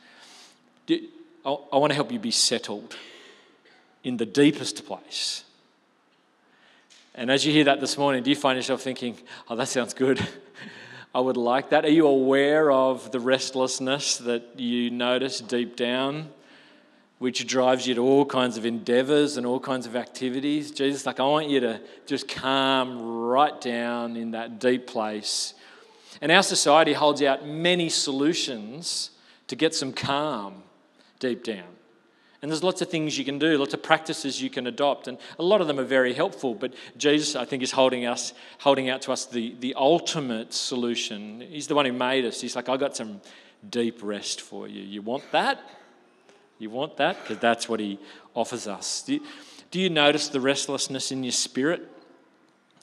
I 0.90 0.96
want 1.44 1.90
to 1.90 1.94
help 1.94 2.12
you 2.12 2.18
be 2.18 2.30
settled 2.30 2.96
in 4.04 4.16
the 4.16 4.26
deepest 4.26 4.84
place. 4.84 5.44
And 7.20 7.30
as 7.30 7.44
you 7.44 7.52
hear 7.52 7.64
that 7.64 7.80
this 7.80 7.98
morning, 7.98 8.22
do 8.22 8.30
you 8.30 8.34
find 8.36 8.56
yourself 8.56 8.80
thinking, 8.80 9.14
oh, 9.50 9.54
that 9.54 9.68
sounds 9.68 9.92
good? 9.92 10.26
I 11.14 11.20
would 11.20 11.36
like 11.36 11.68
that. 11.68 11.84
Are 11.84 11.90
you 11.90 12.06
aware 12.06 12.72
of 12.72 13.12
the 13.12 13.20
restlessness 13.20 14.16
that 14.16 14.58
you 14.58 14.90
notice 14.90 15.40
deep 15.40 15.76
down? 15.76 16.30
which 17.18 17.46
drives 17.46 17.86
you 17.86 17.94
to 17.94 18.00
all 18.00 18.24
kinds 18.24 18.56
of 18.56 18.64
endeavors 18.64 19.36
and 19.36 19.44
all 19.44 19.60
kinds 19.60 19.84
of 19.84 19.94
activities. 19.94 20.70
Jesus, 20.70 21.04
like, 21.04 21.20
I 21.20 21.24
want 21.24 21.50
you 21.50 21.60
to 21.60 21.78
just 22.06 22.26
calm 22.26 22.98
right 23.02 23.60
down 23.60 24.16
in 24.16 24.30
that 24.30 24.58
deep 24.58 24.86
place. 24.86 25.52
And 26.22 26.32
our 26.32 26.42
society 26.42 26.94
holds 26.94 27.20
out 27.20 27.46
many 27.46 27.90
solutions 27.90 29.10
to 29.48 29.54
get 29.54 29.74
some 29.74 29.92
calm 29.92 30.62
deep 31.18 31.44
down. 31.44 31.66
And 32.42 32.50
there's 32.50 32.62
lots 32.62 32.80
of 32.80 32.88
things 32.88 33.18
you 33.18 33.24
can 33.24 33.38
do, 33.38 33.58
lots 33.58 33.74
of 33.74 33.82
practices 33.82 34.40
you 34.40 34.48
can 34.48 34.66
adopt, 34.66 35.08
and 35.08 35.18
a 35.38 35.42
lot 35.42 35.60
of 35.60 35.66
them 35.66 35.78
are 35.78 35.84
very 35.84 36.14
helpful. 36.14 36.54
But 36.54 36.72
Jesus, 36.96 37.36
I 37.36 37.44
think, 37.44 37.62
is 37.62 37.72
holding 37.72 38.06
us, 38.06 38.32
holding 38.60 38.88
out 38.88 39.02
to 39.02 39.12
us 39.12 39.26
the, 39.26 39.54
the 39.60 39.74
ultimate 39.74 40.54
solution. 40.54 41.42
He's 41.42 41.66
the 41.66 41.74
one 41.74 41.84
who 41.84 41.92
made 41.92 42.24
us. 42.24 42.40
He's 42.40 42.56
like, 42.56 42.70
I 42.70 42.78
got 42.78 42.96
some 42.96 43.20
deep 43.68 43.98
rest 44.02 44.40
for 44.40 44.66
you. 44.66 44.80
You 44.80 45.02
want 45.02 45.30
that? 45.32 45.60
You 46.58 46.70
want 46.70 46.96
that? 46.96 47.20
Because 47.22 47.38
that's 47.38 47.68
what 47.68 47.78
He 47.78 47.98
offers 48.34 48.66
us. 48.66 49.02
Do 49.02 49.14
you, 49.14 49.20
do 49.70 49.78
you 49.78 49.90
notice 49.90 50.28
the 50.28 50.40
restlessness 50.40 51.12
in 51.12 51.22
your 51.22 51.32
spirit? 51.32 51.86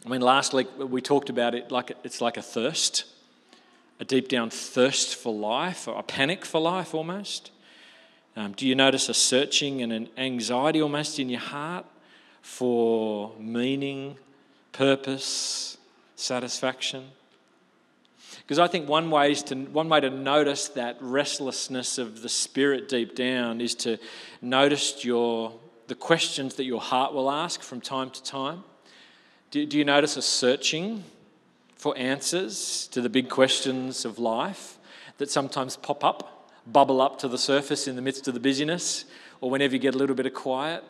I 0.06 0.10
mean, 0.10 0.22
last 0.22 0.54
week 0.54 0.68
we 0.78 1.02
talked 1.02 1.32
about 1.32 1.56
it 1.56 1.72
like 1.72 1.98
it's 2.04 2.22
like 2.22 2.38
a 2.38 2.42
thirst, 2.44 3.06
a 4.00 4.06
deep 4.06 4.30
down 4.30 4.52
thirst 4.52 5.16
for 5.16 5.34
life, 5.34 5.88
or 5.88 5.98
a 5.98 6.04
panic 6.04 6.46
for 6.46 6.62
life 6.62 6.94
almost. 6.94 7.50
Um, 8.38 8.52
do 8.52 8.68
you 8.68 8.76
notice 8.76 9.10
a 9.10 9.16
searching 9.16 9.82
and 9.82 9.92
an 9.92 10.10
anxiety 10.16 10.80
almost 10.80 11.18
in 11.18 11.28
your 11.28 11.40
heart 11.40 11.88
for 12.44 13.34
meaning, 13.40 14.16
purpose, 14.74 15.80
satisfaction? 16.16 17.08
Because 18.42 18.60
I 18.60 18.68
think 18.68 18.88
one 18.88 19.10
way, 19.10 19.34
to, 19.34 19.56
one 19.56 19.90
way 19.90 20.02
to 20.02 20.12
notice 20.12 20.68
that 20.70 20.98
restlessness 21.02 21.98
of 21.98 22.22
the 22.22 22.30
spirit 22.30 22.88
deep 22.88 23.16
down 23.16 23.60
is 23.60 23.74
to 23.74 23.98
notice 24.40 25.04
your, 25.04 25.54
the 25.88 25.96
questions 25.96 26.54
that 26.58 26.66
your 26.66 26.80
heart 26.80 27.16
will 27.16 27.32
ask 27.32 27.64
from 27.64 27.82
time 27.82 28.12
to 28.12 28.22
time. 28.22 28.64
Do, 29.50 29.66
do 29.66 29.80
you 29.80 29.84
notice 29.84 30.16
a 30.16 30.22
searching 30.22 31.04
for 31.76 31.98
answers 31.98 32.88
to 32.92 33.02
the 33.02 33.10
big 33.10 33.30
questions 33.30 34.06
of 34.06 34.20
life 34.20 34.78
that 35.18 35.32
sometimes 35.32 35.76
pop 35.76 36.04
up, 36.04 36.37
bubble 36.72 37.02
up 37.02 37.20
to 37.20 37.28
the 37.28 37.38
surface 37.38 37.88
in 37.88 37.96
the 37.96 38.02
midst 38.02 38.28
of 38.28 38.34
the 38.34 38.40
busyness, 38.40 39.06
or 39.42 39.50
whenever 39.50 39.74
you 39.74 39.80
get 39.80 39.96
a 39.96 39.98
little 39.98 40.16
bit 40.16 40.26
of 40.26 40.34
quiet? 40.34 40.84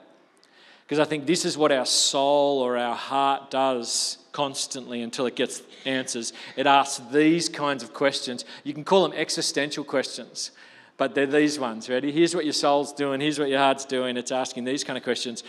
Because 0.87 0.99
I 0.99 1.05
think 1.05 1.25
this 1.25 1.43
is 1.43 1.57
what 1.57 1.71
our 1.71 1.85
soul 1.85 2.59
or 2.59 2.77
our 2.77 2.95
heart 2.95 3.51
does 3.51 4.19
constantly 4.31 5.01
until 5.01 5.25
it 5.25 5.35
gets 5.35 5.61
answers. 5.85 6.31
It 6.55 6.65
asks 6.65 7.01
these 7.11 7.49
kinds 7.49 7.83
of 7.83 7.93
questions. 7.93 8.45
You 8.63 8.73
can 8.73 8.85
call 8.85 9.03
them 9.03 9.17
existential 9.17 9.83
questions, 9.83 10.51
but 10.95 11.13
they're 11.13 11.25
these 11.25 11.59
ones. 11.59 11.89
Ready? 11.89 12.11
Here's 12.11 12.33
what 12.33 12.45
your 12.45 12.53
soul's 12.53 12.93
doing, 12.93 13.19
here's 13.19 13.37
what 13.37 13.49
your 13.49 13.59
heart's 13.59 13.83
doing. 13.83 14.15
It's 14.15 14.31
asking 14.31 14.63
these 14.63 14.85
kind 14.85 14.97
of 14.97 15.03
questions 15.03 15.43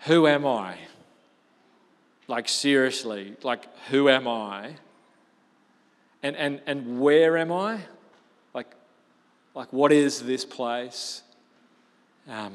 Who 0.00 0.26
am 0.26 0.46
I? 0.46 0.76
Like, 2.28 2.48
seriously, 2.48 3.36
like, 3.42 3.66
who 3.88 4.08
am 4.08 4.28
I? 4.28 4.74
And, 6.22 6.36
and, 6.36 6.60
and 6.66 7.00
where 7.00 7.38
am 7.38 7.50
I? 7.50 7.80
Like, 9.54 9.72
what 9.72 9.92
is 9.92 10.22
this 10.22 10.44
place? 10.44 11.22
Um, 12.28 12.52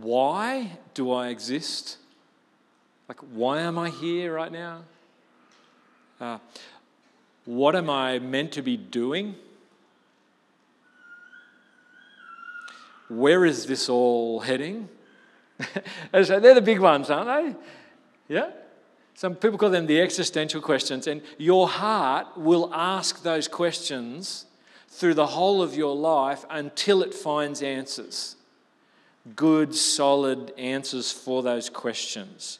why 0.00 0.72
do 0.94 1.12
I 1.12 1.28
exist? 1.28 1.98
Like, 3.08 3.20
why 3.20 3.60
am 3.60 3.78
I 3.78 3.90
here 3.90 4.34
right 4.34 4.52
now? 4.52 4.82
Uh, 6.20 6.38
what 7.44 7.76
am 7.76 7.88
I 7.88 8.18
meant 8.18 8.52
to 8.52 8.62
be 8.62 8.76
doing? 8.76 9.36
Where 13.08 13.44
is 13.44 13.66
this 13.66 13.88
all 13.88 14.40
heading? 14.40 14.88
so 16.12 16.40
they're 16.40 16.54
the 16.54 16.60
big 16.60 16.80
ones, 16.80 17.08
aren't 17.08 17.58
they? 18.28 18.34
Yeah? 18.34 18.50
Some 19.14 19.36
people 19.36 19.56
call 19.56 19.70
them 19.70 19.86
the 19.86 20.00
existential 20.00 20.60
questions, 20.60 21.06
and 21.06 21.22
your 21.38 21.68
heart 21.68 22.36
will 22.36 22.74
ask 22.74 23.22
those 23.22 23.46
questions 23.48 24.45
through 24.96 25.12
the 25.12 25.26
whole 25.26 25.60
of 25.60 25.74
your 25.74 25.94
life 25.94 26.46
until 26.48 27.02
it 27.02 27.12
finds 27.12 27.60
answers. 27.60 28.34
Good, 29.34 29.74
solid 29.74 30.54
answers 30.56 31.12
for 31.12 31.42
those 31.42 31.68
questions. 31.68 32.58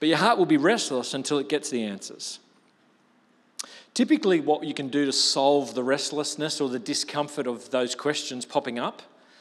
But 0.00 0.10
your 0.10 0.18
heart 0.18 0.36
will 0.36 0.44
be 0.44 0.58
restless 0.58 1.14
until 1.14 1.38
it 1.38 1.48
gets 1.48 1.70
the 1.70 1.82
answers. 1.82 2.40
Typically, 3.94 4.40
what 4.40 4.64
you 4.64 4.74
can 4.74 4.88
do 4.88 5.06
to 5.06 5.12
solve 5.12 5.74
the 5.74 5.82
restlessness 5.82 6.60
or 6.60 6.68
the 6.68 6.78
discomfort 6.78 7.46
of 7.46 7.70
those 7.70 7.94
questions 7.94 8.44
popping 8.44 8.78
up 8.78 9.00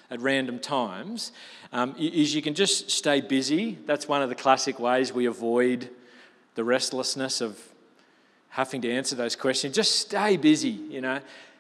at 0.10 0.22
random 0.22 0.60
times 0.60 1.34
um, 1.74 1.96
is 2.00 2.34
you 2.34 2.42
can 2.42 2.54
just 2.54 2.92
stay 2.92 3.20
busy. 3.20 3.78
That's 3.86 4.08
one 4.08 4.22
of 4.22 4.30
the 4.30 4.36
classic 4.36 4.80
ways 4.80 5.12
we 5.12 5.26
avoid 5.26 5.90
the 6.56 6.64
restlessness 6.64 7.42
of 7.42 7.60
having 8.50 8.82
to 8.84 8.90
answer 8.90 9.18
those 9.18 9.36
questions. 9.36 9.76
Just 9.76 9.96
stay 10.00 10.38
busy, 10.38 10.70
you 10.70 11.02
know. 11.02 11.20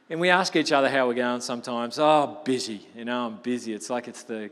And 0.09 0.19
we 0.19 0.29
ask 0.29 0.55
each 0.55 0.71
other 0.71 0.89
how 0.89 1.07
we're 1.07 1.13
going 1.13 1.41
sometimes. 1.41 1.97
Oh, 1.97 2.41
busy, 2.43 2.87
you 2.95 3.05
know, 3.05 3.27
I'm 3.27 3.37
busy. 3.37 3.73
It's 3.73 3.89
like 3.89 4.07
it's 4.07 4.23
the, 4.23 4.51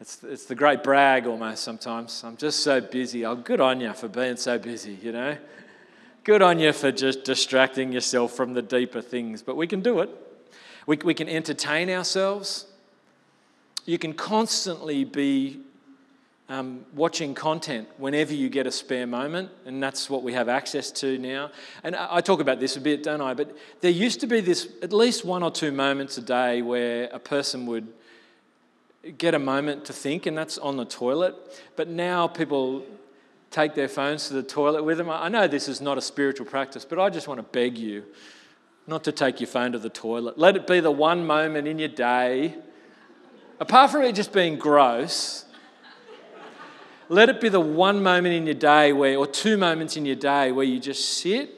it's, 0.00 0.22
it's 0.24 0.46
the 0.46 0.54
great 0.54 0.82
brag 0.82 1.26
almost 1.26 1.62
sometimes. 1.62 2.22
I'm 2.24 2.36
just 2.36 2.60
so 2.60 2.80
busy. 2.80 3.24
Oh, 3.24 3.36
good 3.36 3.60
on 3.60 3.80
you 3.80 3.92
for 3.92 4.08
being 4.08 4.36
so 4.36 4.58
busy, 4.58 4.98
you 5.02 5.12
know. 5.12 5.36
Good 6.24 6.42
on 6.42 6.58
you 6.58 6.72
for 6.72 6.92
just 6.92 7.24
distracting 7.24 7.92
yourself 7.92 8.32
from 8.32 8.52
the 8.52 8.62
deeper 8.62 9.00
things. 9.00 9.42
But 9.42 9.56
we 9.56 9.66
can 9.66 9.80
do 9.80 10.00
it. 10.00 10.10
We, 10.86 10.96
we 10.96 11.14
can 11.14 11.28
entertain 11.28 11.88
ourselves 11.88 12.66
you 13.90 13.98
can 13.98 14.12
constantly 14.12 15.04
be 15.04 15.60
um, 16.50 16.84
watching 16.94 17.32
content 17.32 17.88
whenever 17.96 18.34
you 18.34 18.48
get 18.48 18.66
a 18.66 18.72
spare 18.72 19.06
moment, 19.06 19.50
and 19.64 19.80
that's 19.80 20.10
what 20.10 20.24
we 20.24 20.32
have 20.32 20.48
access 20.48 20.90
to 20.90 21.16
now. 21.16 21.52
And 21.84 21.94
I 21.94 22.20
talk 22.20 22.40
about 22.40 22.58
this 22.58 22.76
a 22.76 22.80
bit, 22.80 23.04
don't 23.04 23.20
I? 23.20 23.34
But 23.34 23.56
there 23.80 23.90
used 23.92 24.18
to 24.20 24.26
be 24.26 24.40
this 24.40 24.68
at 24.82 24.92
least 24.92 25.24
one 25.24 25.44
or 25.44 25.52
two 25.52 25.70
moments 25.70 26.18
a 26.18 26.22
day 26.22 26.60
where 26.60 27.08
a 27.12 27.20
person 27.20 27.66
would 27.66 27.86
get 29.16 29.32
a 29.32 29.38
moment 29.38 29.84
to 29.84 29.92
think, 29.92 30.26
and 30.26 30.36
that's 30.36 30.58
on 30.58 30.76
the 30.76 30.84
toilet. 30.84 31.36
But 31.76 31.86
now 31.86 32.26
people 32.26 32.84
take 33.52 33.76
their 33.76 33.88
phones 33.88 34.26
to 34.28 34.34
the 34.34 34.42
toilet 34.42 34.82
with 34.82 34.98
them. 34.98 35.08
I 35.08 35.28
know 35.28 35.46
this 35.46 35.68
is 35.68 35.80
not 35.80 35.98
a 35.98 36.02
spiritual 36.02 36.46
practice, 36.46 36.84
but 36.84 36.98
I 36.98 37.10
just 37.10 37.28
want 37.28 37.38
to 37.38 37.44
beg 37.44 37.78
you 37.78 38.04
not 38.88 39.04
to 39.04 39.12
take 39.12 39.40
your 39.40 39.46
phone 39.46 39.70
to 39.72 39.78
the 39.78 39.88
toilet. 39.88 40.36
Let 40.36 40.56
it 40.56 40.66
be 40.66 40.80
the 40.80 40.90
one 40.90 41.24
moment 41.24 41.68
in 41.68 41.78
your 41.78 41.88
day 41.88 42.56
apart 43.60 43.90
from 43.92 44.02
it 44.02 44.14
just 44.14 44.32
being 44.32 44.58
gross, 44.58 45.44
let 47.10 47.28
it 47.28 47.40
be 47.40 47.48
the 47.48 47.60
one 47.60 48.02
moment 48.04 48.34
in 48.34 48.46
your 48.46 48.54
day 48.54 48.92
where, 48.92 49.18
or 49.18 49.26
two 49.26 49.56
moments 49.56 49.96
in 49.96 50.06
your 50.06 50.16
day 50.16 50.52
where 50.52 50.64
you 50.64 50.78
just 50.78 51.18
sit 51.18 51.50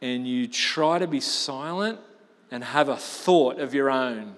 and 0.00 0.26
you 0.26 0.46
try 0.46 0.98
to 0.98 1.08
be 1.08 1.18
silent 1.18 1.98
and 2.52 2.62
have 2.62 2.88
a 2.88 2.96
thought 2.96 3.58
of 3.58 3.74
your 3.74 3.90
own 3.90 4.36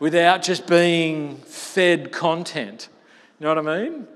without 0.00 0.42
just 0.42 0.66
being 0.66 1.36
fed 1.36 2.10
content. 2.10 2.88
You 3.38 3.44
know 3.44 3.54
what 3.54 3.68
I 3.68 3.82
mean? 3.82 4.08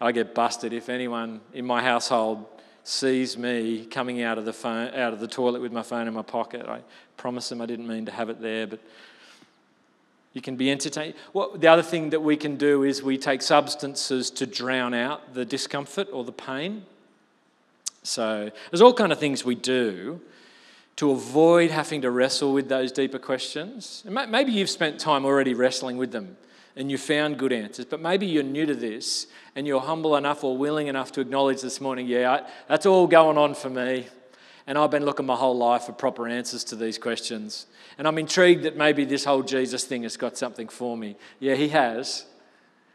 I 0.00 0.12
get 0.12 0.36
busted 0.36 0.72
if 0.72 0.88
anyone 0.88 1.40
in 1.52 1.66
my 1.66 1.82
household 1.82 2.46
sees 2.84 3.36
me 3.36 3.84
coming 3.86 4.22
out 4.22 4.38
of 4.38 4.44
the 4.44 4.52
phone, 4.52 4.94
out 4.94 5.12
of 5.12 5.18
the 5.18 5.26
toilet 5.26 5.60
with 5.60 5.72
my 5.72 5.82
phone 5.82 6.06
in 6.06 6.14
my 6.14 6.22
pocket. 6.22 6.64
I 6.68 6.80
promise 7.16 7.48
them 7.48 7.60
I 7.60 7.66
didn't 7.66 7.88
mean 7.88 8.06
to 8.06 8.12
have 8.12 8.30
it 8.30 8.40
there, 8.40 8.68
but 8.68 8.78
you 10.38 10.42
can 10.42 10.54
be 10.54 10.70
entertained. 10.70 11.14
Well, 11.32 11.50
the 11.56 11.66
other 11.66 11.82
thing 11.82 12.10
that 12.10 12.20
we 12.20 12.36
can 12.36 12.54
do 12.54 12.84
is 12.84 13.02
we 13.02 13.18
take 13.18 13.42
substances 13.42 14.30
to 14.30 14.46
drown 14.46 14.94
out 14.94 15.34
the 15.34 15.44
discomfort 15.44 16.06
or 16.12 16.22
the 16.22 16.30
pain. 16.30 16.84
So 18.04 18.48
there's 18.70 18.80
all 18.80 18.94
kind 18.94 19.10
of 19.10 19.18
things 19.18 19.44
we 19.44 19.56
do 19.56 20.20
to 20.94 21.10
avoid 21.10 21.72
having 21.72 22.02
to 22.02 22.12
wrestle 22.12 22.52
with 22.52 22.68
those 22.68 22.92
deeper 22.92 23.18
questions. 23.18 24.04
And 24.06 24.14
maybe 24.30 24.52
you've 24.52 24.70
spent 24.70 25.00
time 25.00 25.24
already 25.24 25.54
wrestling 25.54 25.96
with 25.96 26.12
them 26.12 26.36
and 26.76 26.88
you 26.88 26.98
found 26.98 27.36
good 27.36 27.52
answers, 27.52 27.86
but 27.86 28.00
maybe 28.00 28.24
you're 28.24 28.44
new 28.44 28.64
to 28.64 28.76
this 28.76 29.26
and 29.56 29.66
you're 29.66 29.80
humble 29.80 30.14
enough 30.14 30.44
or 30.44 30.56
willing 30.56 30.86
enough 30.86 31.10
to 31.10 31.20
acknowledge 31.20 31.62
this 31.62 31.80
morning, 31.80 32.06
yeah, 32.06 32.46
that's 32.68 32.86
all 32.86 33.08
going 33.08 33.36
on 33.36 33.56
for 33.56 33.70
me. 33.70 34.06
And 34.68 34.76
I've 34.76 34.90
been 34.90 35.06
looking 35.06 35.24
my 35.24 35.34
whole 35.34 35.56
life 35.56 35.84
for 35.84 35.92
proper 35.92 36.28
answers 36.28 36.62
to 36.64 36.76
these 36.76 36.98
questions. 36.98 37.64
And 37.96 38.06
I'm 38.06 38.18
intrigued 38.18 38.64
that 38.64 38.76
maybe 38.76 39.06
this 39.06 39.24
whole 39.24 39.42
Jesus 39.42 39.84
thing 39.84 40.02
has 40.02 40.18
got 40.18 40.36
something 40.36 40.68
for 40.68 40.94
me. 40.94 41.16
Yeah, 41.40 41.54
he 41.54 41.68
has. 41.70 42.26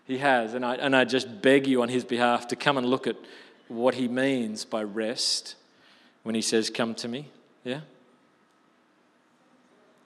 He 0.05 0.19
has. 0.19 0.53
And 0.53 0.63
I, 0.63 0.75
and 0.75 0.95
I 0.95 1.03
just 1.03 1.41
beg 1.41 1.65
you 1.65 1.81
on 1.81 1.89
his 1.89 2.03
behalf 2.03 2.47
to 2.49 2.55
come 2.55 2.77
and 2.77 2.85
look 2.85 3.07
at 3.07 3.15
what 3.69 3.95
he 3.95 4.07
means 4.07 4.65
by 4.65 4.83
rest 4.83 5.55
when 6.21 6.35
he 6.35 6.43
says, 6.43 6.69
Come 6.69 6.93
to 6.93 7.07
me. 7.07 7.29
Yeah? 7.63 7.81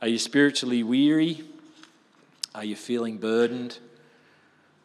Are 0.02 0.08
you 0.08 0.20
spiritually 0.20 0.84
weary? 0.84 1.44
Are 2.56 2.64
you 2.64 2.78
feeling 2.78 3.18
burdened? 3.18 3.78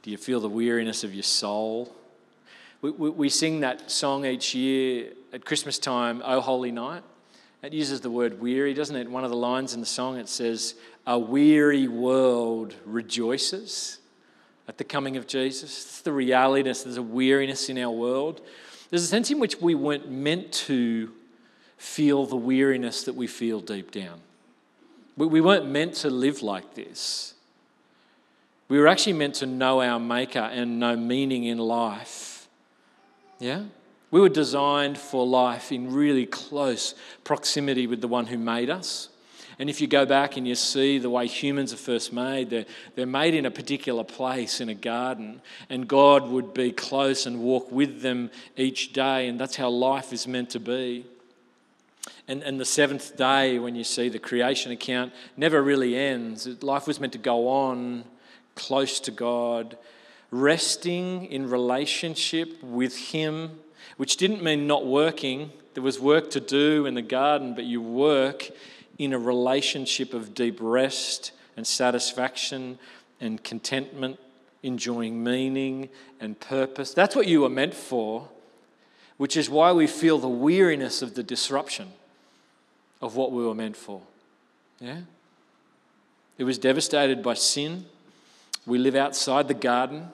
Do 0.02 0.10
you 0.10 0.16
feel 0.16 0.40
the 0.40 0.48
weariness 0.48 1.04
of 1.04 1.14
your 1.14 1.22
soul? 1.22 1.94
We, 2.80 2.90
we, 2.90 3.10
we, 3.10 3.28
sing 3.28 3.60
that 3.60 3.88
song 3.88 4.26
each 4.26 4.52
year 4.52 5.12
at 5.32 5.44
Christmas 5.44 5.78
time, 5.78 6.22
O 6.24 6.40
Holy 6.40 6.70
Night. 6.70 7.02
It 7.62 7.72
uses 7.72 8.00
the 8.00 8.10
word 8.10 8.40
weary, 8.40 8.74
doesn't 8.74 8.96
it? 8.96 9.08
One 9.08 9.24
of 9.24 9.30
the 9.30 9.36
lines 9.36 9.72
in 9.72 9.80
the 9.80 9.86
song 9.86 10.18
it 10.18 10.28
says, 10.28 10.74
A 11.06 11.18
weary 11.18 11.88
world 11.88 12.74
rejoices 12.84 13.98
at 14.68 14.78
the 14.78 14.84
coming 14.84 15.16
of 15.16 15.26
Jesus. 15.26 15.84
It's 15.84 16.02
the 16.02 16.12
reality, 16.12 16.62
there's 16.62 16.96
a 16.96 17.02
weariness 17.02 17.68
in 17.68 17.78
our 17.78 17.90
world. 17.90 18.40
There's 18.90 19.04
a 19.04 19.06
sense 19.06 19.30
in 19.30 19.38
which 19.38 19.60
we 19.60 19.74
weren't 19.74 20.10
meant 20.10 20.52
to 20.52 21.12
feel 21.78 22.26
the 22.26 22.36
weariness 22.36 23.04
that 23.04 23.14
we 23.14 23.26
feel 23.26 23.60
deep 23.60 23.90
down. 23.90 24.20
We 25.16 25.40
weren't 25.40 25.66
meant 25.66 25.94
to 25.96 26.10
live 26.10 26.42
like 26.42 26.74
this. 26.74 27.34
We 28.68 28.78
were 28.78 28.88
actually 28.88 29.12
meant 29.14 29.34
to 29.36 29.46
know 29.46 29.82
our 29.82 30.00
Maker 30.00 30.38
and 30.38 30.80
know 30.80 30.96
meaning 30.96 31.44
in 31.44 31.58
life. 31.58 32.48
Yeah? 33.38 33.64
We 34.12 34.20
were 34.20 34.28
designed 34.28 34.98
for 34.98 35.26
life 35.26 35.72
in 35.72 35.92
really 35.92 36.26
close 36.26 36.94
proximity 37.24 37.88
with 37.88 38.00
the 38.00 38.08
one 38.08 38.26
who 38.26 38.38
made 38.38 38.70
us. 38.70 39.08
And 39.58 39.70
if 39.70 39.80
you 39.80 39.86
go 39.86 40.06
back 40.06 40.36
and 40.36 40.46
you 40.46 40.54
see 40.54 40.98
the 40.98 41.10
way 41.10 41.26
humans 41.26 41.72
are 41.72 41.78
first 41.78 42.12
made, 42.12 42.50
they're, 42.50 42.66
they're 42.94 43.06
made 43.06 43.34
in 43.34 43.46
a 43.46 43.50
particular 43.50 44.04
place 44.04 44.60
in 44.60 44.68
a 44.68 44.74
garden, 44.74 45.40
and 45.68 45.88
God 45.88 46.28
would 46.28 46.52
be 46.52 46.72
close 46.72 47.26
and 47.26 47.40
walk 47.40 47.70
with 47.72 48.02
them 48.02 48.30
each 48.56 48.92
day, 48.92 49.28
and 49.28 49.38
that's 49.38 49.56
how 49.56 49.68
life 49.68 50.12
is 50.12 50.26
meant 50.26 50.50
to 50.50 50.60
be. 50.60 51.06
And, 52.28 52.42
and 52.42 52.58
the 52.58 52.64
seventh 52.64 53.16
day, 53.16 53.58
when 53.58 53.74
you 53.74 53.84
see 53.84 54.08
the 54.08 54.18
creation 54.18 54.72
account, 54.72 55.12
never 55.36 55.62
really 55.62 55.96
ends. 55.96 56.46
Life 56.62 56.86
was 56.86 57.00
meant 57.00 57.12
to 57.12 57.18
go 57.18 57.48
on 57.48 58.04
close 58.54 59.00
to 59.00 59.10
God, 59.10 59.76
resting 60.30 61.26
in 61.26 61.48
relationship 61.48 62.62
with 62.62 62.96
Him, 62.96 63.60
which 63.96 64.16
didn't 64.16 64.42
mean 64.42 64.66
not 64.66 64.86
working. 64.86 65.50
There 65.74 65.82
was 65.82 65.98
work 65.98 66.30
to 66.30 66.40
do 66.40 66.86
in 66.86 66.94
the 66.94 67.02
garden, 67.02 67.54
but 67.54 67.64
you 67.64 67.80
work 67.80 68.50
in 68.98 69.12
a 69.12 69.18
relationship 69.18 70.14
of 70.14 70.34
deep 70.34 70.58
rest 70.60 71.32
and 71.56 71.66
satisfaction 71.66 72.78
and 73.20 73.42
contentment, 73.42 74.18
enjoying 74.62 75.22
meaning 75.22 75.88
and 76.20 76.38
purpose. 76.38 76.94
That's 76.94 77.16
what 77.16 77.26
you 77.26 77.40
were 77.42 77.48
meant 77.48 77.74
for, 77.74 78.28
which 79.16 79.36
is 79.36 79.48
why 79.48 79.72
we 79.72 79.86
feel 79.86 80.18
the 80.18 80.28
weariness 80.28 81.02
of 81.02 81.14
the 81.14 81.22
disruption 81.22 81.88
of 83.00 83.16
what 83.16 83.32
we 83.32 83.44
were 83.44 83.54
meant 83.54 83.76
for. 83.76 84.02
Yeah? 84.80 85.00
It 86.38 86.44
was 86.44 86.58
devastated 86.58 87.22
by 87.22 87.34
sin. 87.34 87.86
We 88.66 88.78
live 88.78 88.94
outside 88.94 89.48
the 89.48 89.54
garden. 89.54 90.08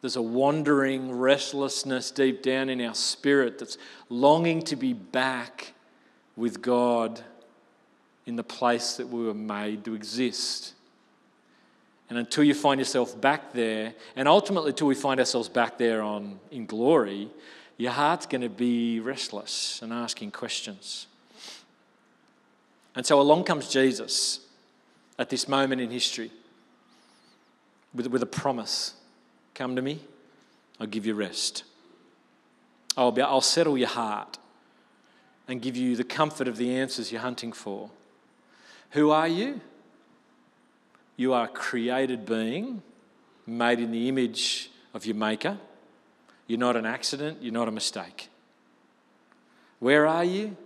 There's 0.00 0.16
a 0.16 0.22
wandering 0.22 1.12
restlessness 1.12 2.10
deep 2.10 2.42
down 2.42 2.68
in 2.68 2.80
our 2.80 2.94
spirit 2.94 3.58
that's 3.58 3.78
longing 4.08 4.62
to 4.62 4.76
be 4.76 4.92
back 4.92 5.72
with 6.36 6.62
God 6.62 7.20
in 8.24 8.36
the 8.36 8.44
place 8.44 8.96
that 8.96 9.08
we 9.08 9.24
were 9.24 9.34
made 9.34 9.84
to 9.86 9.94
exist. 9.94 10.74
And 12.08 12.18
until 12.18 12.44
you 12.44 12.54
find 12.54 12.80
yourself 12.80 13.20
back 13.20 13.52
there, 13.52 13.94
and 14.14 14.28
ultimately 14.28 14.70
until 14.70 14.86
we 14.86 14.94
find 14.94 15.18
ourselves 15.18 15.48
back 15.48 15.78
there 15.78 16.00
on, 16.00 16.38
in 16.50 16.64
glory, 16.64 17.28
your 17.76 17.92
heart's 17.92 18.26
going 18.26 18.42
to 18.42 18.48
be 18.48 19.00
restless 19.00 19.80
and 19.82 19.92
asking 19.92 20.30
questions. 20.30 21.06
And 22.94 23.04
so 23.04 23.20
along 23.20 23.44
comes 23.44 23.68
Jesus 23.68 24.40
at 25.18 25.28
this 25.28 25.48
moment 25.48 25.80
in 25.80 25.90
history 25.90 26.30
with, 27.94 28.06
with 28.06 28.22
a 28.22 28.26
promise 28.26 28.94
Come 29.58 29.74
to 29.74 29.82
me, 29.82 29.98
I'll 30.78 30.86
give 30.86 31.04
you 31.04 31.14
rest. 31.14 31.64
I'll, 32.96 33.10
be, 33.10 33.22
I'll 33.22 33.40
settle 33.40 33.76
your 33.76 33.88
heart 33.88 34.38
and 35.48 35.60
give 35.60 35.76
you 35.76 35.96
the 35.96 36.04
comfort 36.04 36.46
of 36.46 36.58
the 36.58 36.76
answers 36.76 37.10
you're 37.10 37.20
hunting 37.20 37.50
for. 37.50 37.90
Who 38.90 39.10
are 39.10 39.26
you? 39.26 39.60
You 41.16 41.32
are 41.32 41.46
a 41.46 41.48
created 41.48 42.24
being 42.24 42.82
made 43.48 43.80
in 43.80 43.90
the 43.90 44.08
image 44.08 44.70
of 44.94 45.04
your 45.04 45.16
Maker. 45.16 45.58
You're 46.46 46.60
not 46.60 46.76
an 46.76 46.86
accident, 46.86 47.38
you're 47.42 47.52
not 47.52 47.66
a 47.66 47.72
mistake. 47.72 48.28
Where 49.80 50.06
are 50.06 50.22
you? 50.22 50.56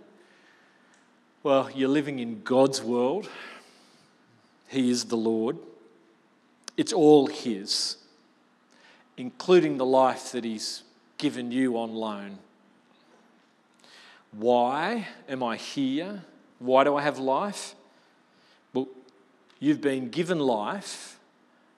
Well, 1.41 1.67
you're 1.73 1.89
living 1.89 2.19
in 2.19 2.43
God's 2.43 2.83
world. 2.83 3.27
He 4.67 4.91
is 4.91 5.05
the 5.05 5.17
Lord. 5.17 5.57
It's 6.77 6.93
all 6.93 7.25
His 7.25 7.97
including 9.17 9.77
the 9.77 9.85
life 9.85 10.31
that 10.31 10.43
He's 10.43 10.83
given 11.17 11.51
you 11.51 11.77
on 11.77 11.93
loan. 11.93 12.39
Why 14.31 15.07
am 15.29 15.43
I 15.43 15.57
here? 15.57 16.23
Why 16.59 16.83
do 16.83 16.95
I 16.95 17.01
have 17.01 17.19
life? 17.19 17.75
Well, 18.73 18.87
you've 19.59 19.81
been 19.81 20.09
given 20.09 20.39
life 20.39 21.19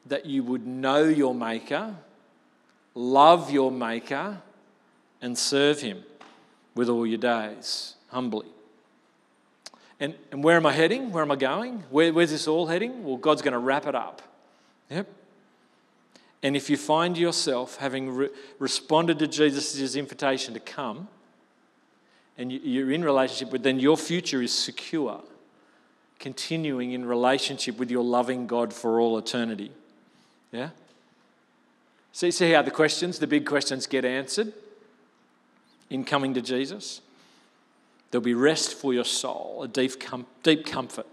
that 0.06 0.26
you 0.26 0.44
would 0.44 0.66
know 0.66 1.04
your 1.04 1.34
Maker, 1.34 1.96
love 2.94 3.52
your 3.52 3.72
Maker, 3.72 4.42
and 5.22 5.38
serve 5.38 5.82
Him 5.82 6.04
with 6.76 6.90
all 6.90 7.06
your 7.06 7.18
days, 7.18 7.96
humbly. 8.10 8.48
And, 10.00 10.14
and 10.32 10.44
where 10.44 10.58
am 10.58 10.66
I 10.66 10.74
heading? 10.74 11.12
Where 11.12 11.24
am 11.24 11.32
I 11.32 11.38
going? 11.38 11.84
Where, 11.90 12.12
where's 12.14 12.32
this 12.32 12.48
all 12.48 12.68
heading? 12.68 13.04
Well, 13.04 13.18
God's 13.18 13.42
going 13.42 13.54
to 13.54 13.60
wrap 13.60 13.88
it 13.88 13.96
up. 13.96 14.22
Yep. 14.90 15.08
And 16.46 16.56
if 16.56 16.70
you 16.70 16.78
find 16.78 17.18
yourself 17.18 17.78
having 17.78 18.12
re- 18.12 18.30
responded 18.60 19.18
to 19.18 19.26
Jesus' 19.26 19.96
invitation 19.96 20.54
to 20.54 20.60
come, 20.60 21.08
and 22.38 22.52
you're 22.52 22.92
in 22.92 23.04
relationship 23.04 23.52
with, 23.52 23.64
then 23.64 23.80
your 23.80 23.98
future 23.98 24.44
is 24.44 24.54
secure, 24.54 25.24
continuing 26.20 26.92
in 26.92 27.04
relationship 27.04 27.80
with 27.80 27.90
your 27.90 28.04
loving 28.04 28.46
God 28.46 28.76
for 28.76 29.00
all 29.00 29.18
eternity. 29.18 29.72
Yeah? 30.52 30.70
See, 32.12 32.30
see 32.30 32.52
how 32.52 32.62
the 32.62 32.70
questions, 32.70 33.18
the 33.18 33.26
big 33.26 33.48
questions, 33.48 33.88
get 33.88 34.06
answered 34.06 34.54
in 35.90 36.04
coming 36.04 36.36
to 36.36 36.44
Jesus? 36.44 37.02
There'll 38.12 38.24
be 38.24 38.36
rest 38.36 38.76
for 38.76 38.94
your 38.94 39.04
soul, 39.04 39.64
a 39.64 39.68
deep, 39.68 40.00
com- 40.00 40.28
deep 40.44 40.64
comfort 40.64 41.08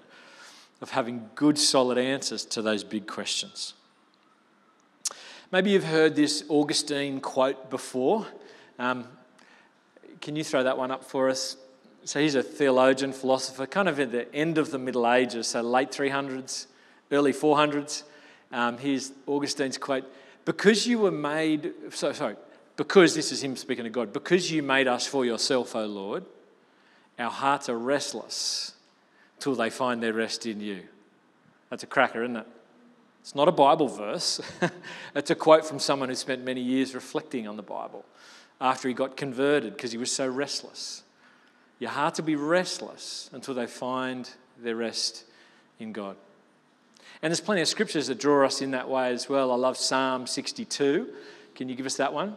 of 0.82 0.90
having 0.90 1.30
good, 1.34 1.58
solid 1.58 1.96
answers 1.96 2.44
to 2.44 2.60
those 2.60 2.84
big 2.84 3.06
questions. 3.06 3.72
Maybe 5.52 5.72
you've 5.72 5.84
heard 5.84 6.16
this 6.16 6.44
Augustine 6.48 7.20
quote 7.20 7.68
before. 7.68 8.26
Um, 8.78 9.06
can 10.22 10.34
you 10.34 10.44
throw 10.44 10.62
that 10.62 10.78
one 10.78 10.90
up 10.90 11.04
for 11.04 11.28
us? 11.28 11.58
So 12.04 12.20
he's 12.20 12.34
a 12.34 12.42
theologian, 12.42 13.12
philosopher, 13.12 13.66
kind 13.66 13.86
of 13.86 14.00
at 14.00 14.12
the 14.12 14.34
end 14.34 14.56
of 14.56 14.70
the 14.70 14.78
Middle 14.78 15.06
Ages, 15.06 15.48
so 15.48 15.60
late 15.60 15.90
300s, 15.90 16.68
early 17.10 17.34
400s. 17.34 18.04
Um, 18.50 18.78
here's 18.78 19.12
Augustine's 19.28 19.76
quote 19.76 20.10
Because 20.46 20.86
you 20.86 20.98
were 20.98 21.10
made, 21.10 21.74
so, 21.90 22.14
sorry, 22.14 22.36
because 22.78 23.14
this 23.14 23.30
is 23.30 23.44
him 23.44 23.54
speaking 23.54 23.84
to 23.84 23.90
God, 23.90 24.10
because 24.10 24.50
you 24.50 24.62
made 24.62 24.88
us 24.88 25.06
for 25.06 25.26
yourself, 25.26 25.76
O 25.76 25.84
Lord, 25.84 26.24
our 27.18 27.30
hearts 27.30 27.68
are 27.68 27.78
restless 27.78 28.72
till 29.38 29.54
they 29.54 29.68
find 29.68 30.02
their 30.02 30.14
rest 30.14 30.46
in 30.46 30.60
you. 30.62 30.84
That's 31.68 31.82
a 31.82 31.86
cracker, 31.86 32.22
isn't 32.24 32.36
it? 32.36 32.46
It's 33.22 33.34
not 33.36 33.48
a 33.48 33.52
Bible 33.52 33.88
verse. 33.88 34.40
it's 35.14 35.30
a 35.30 35.34
quote 35.34 35.64
from 35.64 35.78
someone 35.78 36.08
who 36.08 36.14
spent 36.14 36.44
many 36.44 36.60
years 36.60 36.94
reflecting 36.94 37.46
on 37.46 37.56
the 37.56 37.62
Bible 37.62 38.04
after 38.60 38.88
he 38.88 38.94
got 38.94 39.16
converted 39.16 39.76
because 39.76 39.92
he 39.92 39.98
was 39.98 40.10
so 40.10 40.26
restless. 40.26 41.04
Your 41.78 41.90
heart 41.90 42.16
will 42.18 42.24
be 42.24 42.36
restless 42.36 43.30
until 43.32 43.54
they 43.54 43.66
find 43.66 44.28
their 44.60 44.76
rest 44.76 45.24
in 45.78 45.92
God. 45.92 46.16
And 47.22 47.30
there's 47.30 47.40
plenty 47.40 47.62
of 47.62 47.68
scriptures 47.68 48.08
that 48.08 48.18
draw 48.18 48.44
us 48.44 48.60
in 48.60 48.72
that 48.72 48.88
way 48.88 49.12
as 49.12 49.28
well. 49.28 49.52
I 49.52 49.54
love 49.54 49.76
Psalm 49.76 50.26
62. 50.26 51.08
Can 51.54 51.68
you 51.68 51.76
give 51.76 51.86
us 51.86 51.96
that 51.96 52.12
one? 52.12 52.36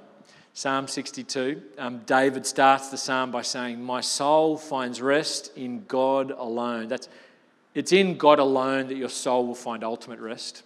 Psalm 0.54 0.88
62. 0.88 1.62
Um, 1.78 2.02
David 2.06 2.46
starts 2.46 2.90
the 2.90 2.98
psalm 2.98 3.32
by 3.32 3.42
saying, 3.42 3.84
My 3.84 4.02
soul 4.02 4.56
finds 4.56 5.02
rest 5.02 5.52
in 5.58 5.84
God 5.86 6.32
alone. 6.32 6.88
That's, 6.88 7.10
it's 7.74 7.92
in 7.92 8.18
God 8.18 8.40
alone 8.40 8.88
that 8.88 8.96
your 8.96 9.10
soul 9.10 9.48
will 9.48 9.56
find 9.56 9.84
ultimate 9.84 10.20
rest. 10.20 10.64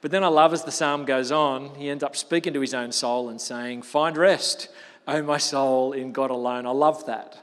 But 0.00 0.10
then 0.10 0.24
I 0.24 0.28
love 0.28 0.52
as 0.52 0.64
the 0.64 0.70
psalm 0.70 1.04
goes 1.04 1.30
on, 1.30 1.74
he 1.74 1.90
ends 1.90 2.02
up 2.02 2.16
speaking 2.16 2.54
to 2.54 2.60
his 2.60 2.72
own 2.72 2.92
soul 2.92 3.28
and 3.28 3.40
saying, 3.40 3.82
Find 3.82 4.16
rest, 4.16 4.68
O 5.06 5.22
my 5.22 5.38
soul, 5.38 5.92
in 5.92 6.12
God 6.12 6.30
alone. 6.30 6.66
I 6.66 6.70
love 6.70 7.06
that. 7.06 7.38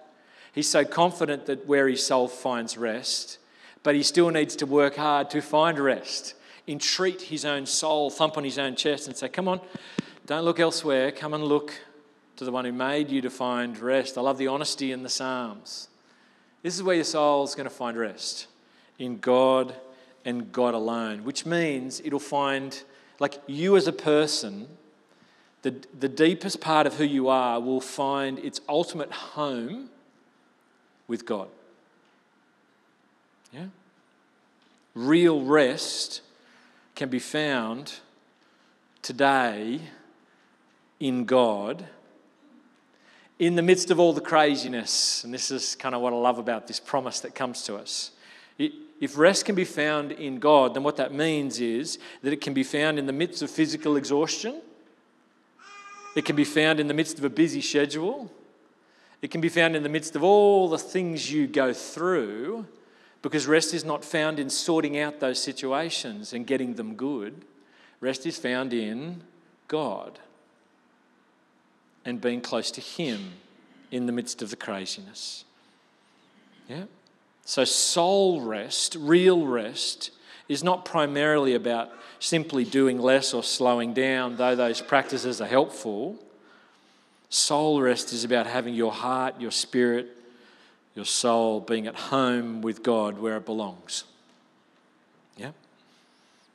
He's 0.54 0.70
so 0.70 0.84
confident 0.84 1.46
that 1.46 1.68
where 1.68 1.88
his 1.88 2.04
soul 2.04 2.28
finds 2.28 2.78
rest, 2.78 3.38
but 3.84 3.94
he 3.94 4.02
still 4.02 4.32
needs 4.32 4.56
to 4.56 4.66
work 4.66 4.96
hard 4.96 5.30
to 5.32 5.42
find 5.42 5.78
rest. 5.78 6.34
Entreat 6.68 7.22
his 7.22 7.46
own 7.46 7.66
soul, 7.68 8.10
thump 8.10 8.38
on 8.38 8.44
his 8.44 8.58
own 8.58 8.76
chest, 8.76 9.08
and 9.08 9.16
say, 9.16 9.30
Come 9.30 9.48
on, 9.48 9.62
don't 10.26 10.44
look 10.44 10.60
elsewhere. 10.60 11.12
Come 11.12 11.36
and 11.36 11.44
look 11.44 11.74
to 12.38 12.44
the 12.44 12.52
one 12.52 12.66
who 12.66 12.72
made 12.72 13.12
you 13.12 13.22
to 13.22 13.30
find 13.30 13.78
rest. 13.78 14.18
I 14.18 14.22
love 14.22 14.40
the 14.40 14.48
honesty 14.48 14.92
in 14.92 15.04
the 15.04 15.10
Psalms. 15.10 15.90
This 16.64 16.76
is 16.76 16.84
where 16.84 16.96
your 16.96 17.04
soul's 17.04 17.54
going 17.54 17.70
to 17.70 17.74
find 17.74 17.96
rest 17.96 18.48
in 18.98 19.20
God 19.20 19.76
and 20.28 20.52
God 20.52 20.74
alone, 20.74 21.24
which 21.24 21.46
means 21.46 22.02
it'll 22.04 22.20
find, 22.20 22.84
like 23.18 23.42
you 23.48 23.78
as 23.78 23.88
a 23.88 23.94
person, 23.94 24.68
the, 25.62 25.74
the 25.98 26.10
deepest 26.10 26.60
part 26.60 26.86
of 26.86 26.96
who 26.96 27.06
you 27.06 27.30
are 27.30 27.62
will 27.62 27.80
find 27.80 28.38
its 28.40 28.60
ultimate 28.68 29.12
home 29.12 29.90
with 31.08 31.26
God. 31.26 31.48
Yeah? 33.54 33.68
Real 34.94 35.42
rest 35.42 36.22
can 36.94 37.08
be 37.08 37.20
found 37.20 37.94
today 39.02 39.80
in 41.00 41.24
God 41.24 41.86
in 43.40 43.56
the 43.56 43.62
midst 43.62 43.92
of 43.92 44.00
all 44.00 44.12
the 44.12 44.20
craziness. 44.20 45.24
And 45.24 45.34
this 45.34 45.52
is 45.52 45.74
kind 45.76 45.96
of 45.96 46.02
what 46.02 46.12
I 46.12 46.18
love 46.18 46.38
about 46.38 46.68
this 46.68 46.82
promise 46.82 47.22
that 47.22 47.34
comes 47.34 47.62
to 47.64 47.78
us. 47.78 48.12
If 49.00 49.18
rest 49.18 49.46
can 49.46 49.56
be 49.56 49.64
found 49.64 50.12
in 50.12 50.40
God, 50.40 50.74
then 50.74 50.84
what 50.84 50.98
that 50.98 51.14
means 51.14 51.60
is 51.60 52.00
that 52.24 52.34
it 52.34 52.42
can 52.42 52.54
be 52.54 52.64
found 52.64 52.98
in 52.98 53.06
the 53.06 53.14
midst 53.14 53.42
of 53.42 53.52
physical 53.52 53.96
exhaustion, 53.96 54.62
it 56.16 56.26
can 56.26 56.36
be 56.36 56.44
found 56.44 56.80
in 56.80 56.88
the 56.88 56.94
midst 56.96 57.20
of 57.20 57.24
a 57.24 57.30
busy 57.30 57.62
schedule, 57.62 58.32
it 59.22 59.30
can 59.30 59.42
be 59.42 59.50
found 59.50 59.76
in 59.76 59.84
the 59.84 59.90
midst 59.90 60.16
of 60.16 60.24
all 60.24 60.68
the 60.68 60.78
things 60.78 61.32
you 61.32 61.48
go 61.48 61.74
through, 61.74 62.66
because 63.22 63.46
rest 63.46 63.74
is 63.74 63.84
not 63.84 64.04
found 64.04 64.40
in 64.40 64.50
sorting 64.50 64.98
out 64.98 65.20
those 65.20 65.42
situations 65.42 66.34
and 66.34 66.48
getting 66.48 66.76
them 66.76 66.96
good. 66.96 67.46
Rest 68.00 68.26
is 68.26 68.38
found 68.38 68.74
in 68.74 69.22
God 69.68 70.20
and 72.06 72.22
being 72.22 72.42
close 72.42 72.72
to 72.72 72.82
Him 72.82 73.34
in 73.92 74.06
the 74.06 74.12
midst 74.12 74.42
of 74.42 74.50
the 74.50 74.56
craziness. 74.56 75.46
Yeah? 76.70 76.84
So, 77.48 77.64
soul 77.64 78.42
rest, 78.42 78.98
real 79.00 79.48
rest, 79.48 80.12
is 80.50 80.66
not 80.66 80.84
primarily 80.84 81.56
about 81.56 81.90
simply 82.20 82.66
doing 82.66 83.00
less 83.00 83.34
or 83.34 83.42
slowing 83.42 83.94
down, 83.94 84.36
though 84.36 84.54
those 84.54 84.82
practices 84.82 85.40
are 85.40 85.48
helpful. 85.48 86.18
Soul 87.30 87.82
rest 87.82 88.12
is 88.12 88.26
about 88.26 88.48
having 88.48 88.74
your 88.74 88.92
heart, 88.92 89.40
your 89.40 89.52
spirit, 89.52 90.10
your 90.94 91.06
soul 91.06 91.62
being 91.62 91.88
at 91.88 91.96
home 91.96 92.62
with 92.62 92.84
God 92.84 93.18
where 93.18 93.38
it 93.38 93.46
belongs. 93.46 94.04
Yeah? 95.38 95.52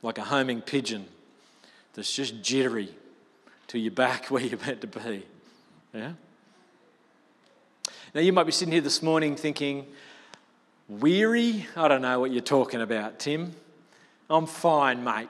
Like 0.03 0.19
a 0.19 0.25
homing 0.25 0.61
pigeon 0.61 1.07
that's 1.95 2.15
just 2.15 2.43
jittery 2.43 2.89
till 3.65 3.81
you're 3.81 3.91
back 3.91 4.25
where 4.29 4.43
you're 4.43 4.59
meant 4.59 4.81
to 4.81 4.87
be. 4.87 5.25
Yeah? 5.91 6.11
Now, 8.13 8.21
you 8.21 8.31
might 8.31 8.43
be 8.43 8.51
sitting 8.51 8.71
here 8.71 8.81
this 8.81 9.01
morning 9.01 9.35
thinking, 9.35 9.87
weary, 10.99 11.67
I 11.75 11.87
don't 11.87 12.01
know 12.01 12.19
what 12.19 12.31
you're 12.31 12.41
talking 12.41 12.81
about, 12.81 13.19
Tim. 13.19 13.53
I'm 14.29 14.45
fine, 14.45 15.03
mate. 15.03 15.29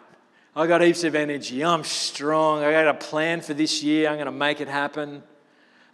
I 0.55 0.67
got 0.67 0.81
heaps 0.81 1.03
of 1.03 1.15
energy. 1.15 1.63
I'm 1.63 1.83
strong. 1.83 2.63
I 2.63 2.71
got 2.71 2.87
a 2.87 2.93
plan 2.93 3.41
for 3.41 3.53
this 3.53 3.81
year. 3.83 4.09
I'm 4.09 4.15
going 4.15 4.27
to 4.27 4.31
make 4.31 4.61
it 4.61 4.67
happen. 4.67 5.23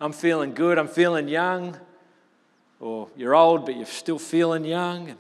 I'm 0.02 0.12
feeling 0.12 0.54
good. 0.54 0.78
I'm 0.78 0.88
feeling 0.88 1.28
young. 1.28 1.78
Or 2.80 3.10
you're 3.16 3.36
old, 3.36 3.66
but 3.66 3.76
you're 3.76 3.86
still 3.86 4.20
feeling 4.20 4.66
young 4.66 5.10
and 5.10 5.20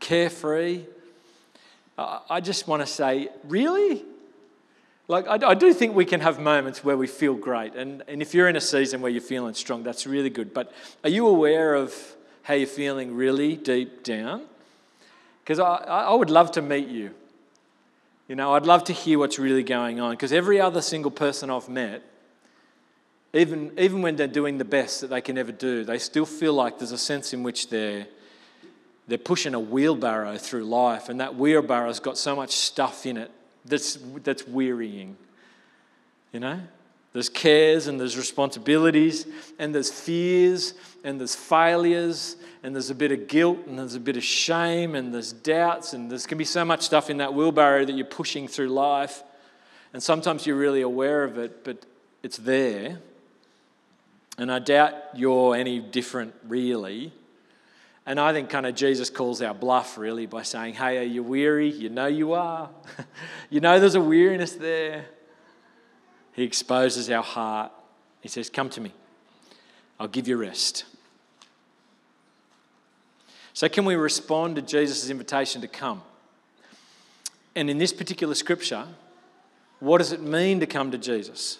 carefree. 0.00 0.84
I 1.96 2.40
just 2.40 2.68
want 2.68 2.82
to 2.82 2.86
say, 2.86 3.28
really? 3.44 4.04
Like, 5.08 5.26
I, 5.26 5.54
do 5.54 5.72
think 5.72 5.94
we 5.94 6.04
can 6.04 6.20
have 6.20 6.38
moments 6.38 6.84
where 6.84 6.96
we 6.96 7.06
feel 7.06 7.34
great. 7.34 7.74
And, 7.74 8.02
and 8.06 8.20
if 8.20 8.34
you're 8.34 8.48
in 8.48 8.56
a 8.56 8.60
season 8.60 9.00
where 9.00 9.10
you're 9.10 9.20
feeling 9.20 9.54
strong, 9.54 9.82
that's 9.82 10.06
really 10.06 10.30
good. 10.30 10.52
But 10.52 10.72
are 11.02 11.10
you 11.10 11.26
aware 11.26 11.74
of 11.74 11.94
how 12.48 12.54
you're 12.54 12.66
feeling 12.66 13.14
really 13.14 13.56
deep 13.56 14.02
down? 14.02 14.42
Because 15.44 15.58
I, 15.58 15.74
I 15.74 16.14
would 16.14 16.30
love 16.30 16.50
to 16.52 16.62
meet 16.62 16.88
you. 16.88 17.10
You 18.26 18.36
know, 18.36 18.54
I'd 18.54 18.64
love 18.64 18.84
to 18.84 18.94
hear 18.94 19.18
what's 19.18 19.38
really 19.38 19.62
going 19.62 20.00
on. 20.00 20.12
Because 20.12 20.32
every 20.32 20.58
other 20.58 20.80
single 20.80 21.10
person 21.10 21.50
I've 21.50 21.68
met, 21.68 22.02
even, 23.34 23.72
even 23.76 24.00
when 24.00 24.16
they're 24.16 24.26
doing 24.26 24.56
the 24.56 24.64
best 24.64 25.02
that 25.02 25.10
they 25.10 25.20
can 25.20 25.36
ever 25.36 25.52
do, 25.52 25.84
they 25.84 25.98
still 25.98 26.24
feel 26.24 26.54
like 26.54 26.78
there's 26.78 26.90
a 26.90 26.96
sense 26.96 27.34
in 27.34 27.42
which 27.42 27.68
they're, 27.68 28.06
they're 29.06 29.18
pushing 29.18 29.52
a 29.52 29.60
wheelbarrow 29.60 30.38
through 30.38 30.64
life, 30.64 31.10
and 31.10 31.20
that 31.20 31.36
wheelbarrow's 31.36 32.00
got 32.00 32.16
so 32.16 32.34
much 32.34 32.52
stuff 32.52 33.04
in 33.04 33.18
it 33.18 33.30
that's, 33.66 33.98
that's 34.24 34.48
wearying. 34.48 35.18
You 36.32 36.40
know? 36.40 36.60
There's 37.12 37.28
cares 37.28 37.86
and 37.86 37.98
there's 37.98 38.16
responsibilities 38.16 39.26
and 39.58 39.74
there's 39.74 39.90
fears 39.90 40.74
and 41.04 41.18
there's 41.18 41.34
failures 41.34 42.36
and 42.62 42.74
there's 42.74 42.90
a 42.90 42.94
bit 42.94 43.12
of 43.12 43.28
guilt 43.28 43.58
and 43.66 43.78
there's 43.78 43.94
a 43.94 44.00
bit 44.00 44.16
of 44.16 44.24
shame 44.24 44.94
and 44.94 45.14
there's 45.14 45.32
doubts 45.32 45.94
and 45.94 46.10
there's 46.10 46.26
can 46.26 46.38
be 46.38 46.44
so 46.44 46.64
much 46.64 46.82
stuff 46.82 47.08
in 47.08 47.18
that 47.18 47.32
wheelbarrow 47.32 47.84
that 47.84 47.92
you're 47.92 48.04
pushing 48.04 48.46
through 48.46 48.68
life. 48.68 49.22
And 49.92 50.02
sometimes 50.02 50.46
you're 50.46 50.56
really 50.56 50.82
aware 50.82 51.24
of 51.24 51.38
it, 51.38 51.64
but 51.64 51.86
it's 52.22 52.36
there. 52.36 52.98
And 54.36 54.52
I 54.52 54.58
doubt 54.58 54.94
you're 55.14 55.56
any 55.56 55.80
different, 55.80 56.34
really. 56.46 57.12
And 58.04 58.20
I 58.20 58.32
think 58.32 58.50
kind 58.50 58.66
of 58.66 58.74
Jesus 58.74 59.10
calls 59.10 59.42
our 59.42 59.54
bluff, 59.54 59.98
really, 59.98 60.26
by 60.26 60.42
saying, 60.42 60.74
Hey, 60.74 60.98
are 60.98 61.02
you 61.02 61.22
weary? 61.22 61.70
You 61.70 61.88
know 61.88 62.06
you 62.06 62.34
are. 62.34 62.70
you 63.50 63.60
know 63.60 63.80
there's 63.80 63.96
a 63.96 64.00
weariness 64.00 64.52
there. 64.52 65.06
He 66.38 66.44
exposes 66.44 67.10
our 67.10 67.22
heart. 67.22 67.72
He 68.20 68.28
says, 68.28 68.48
Come 68.48 68.70
to 68.70 68.80
me, 68.80 68.92
I'll 69.98 70.06
give 70.06 70.28
you 70.28 70.36
rest. 70.36 70.84
So, 73.52 73.68
can 73.68 73.84
we 73.84 73.96
respond 73.96 74.54
to 74.54 74.62
Jesus' 74.62 75.10
invitation 75.10 75.60
to 75.62 75.68
come? 75.68 76.00
And 77.56 77.68
in 77.68 77.78
this 77.78 77.92
particular 77.92 78.36
scripture, 78.36 78.86
what 79.80 79.98
does 79.98 80.12
it 80.12 80.22
mean 80.22 80.60
to 80.60 80.66
come 80.66 80.92
to 80.92 80.98
Jesus? 80.98 81.58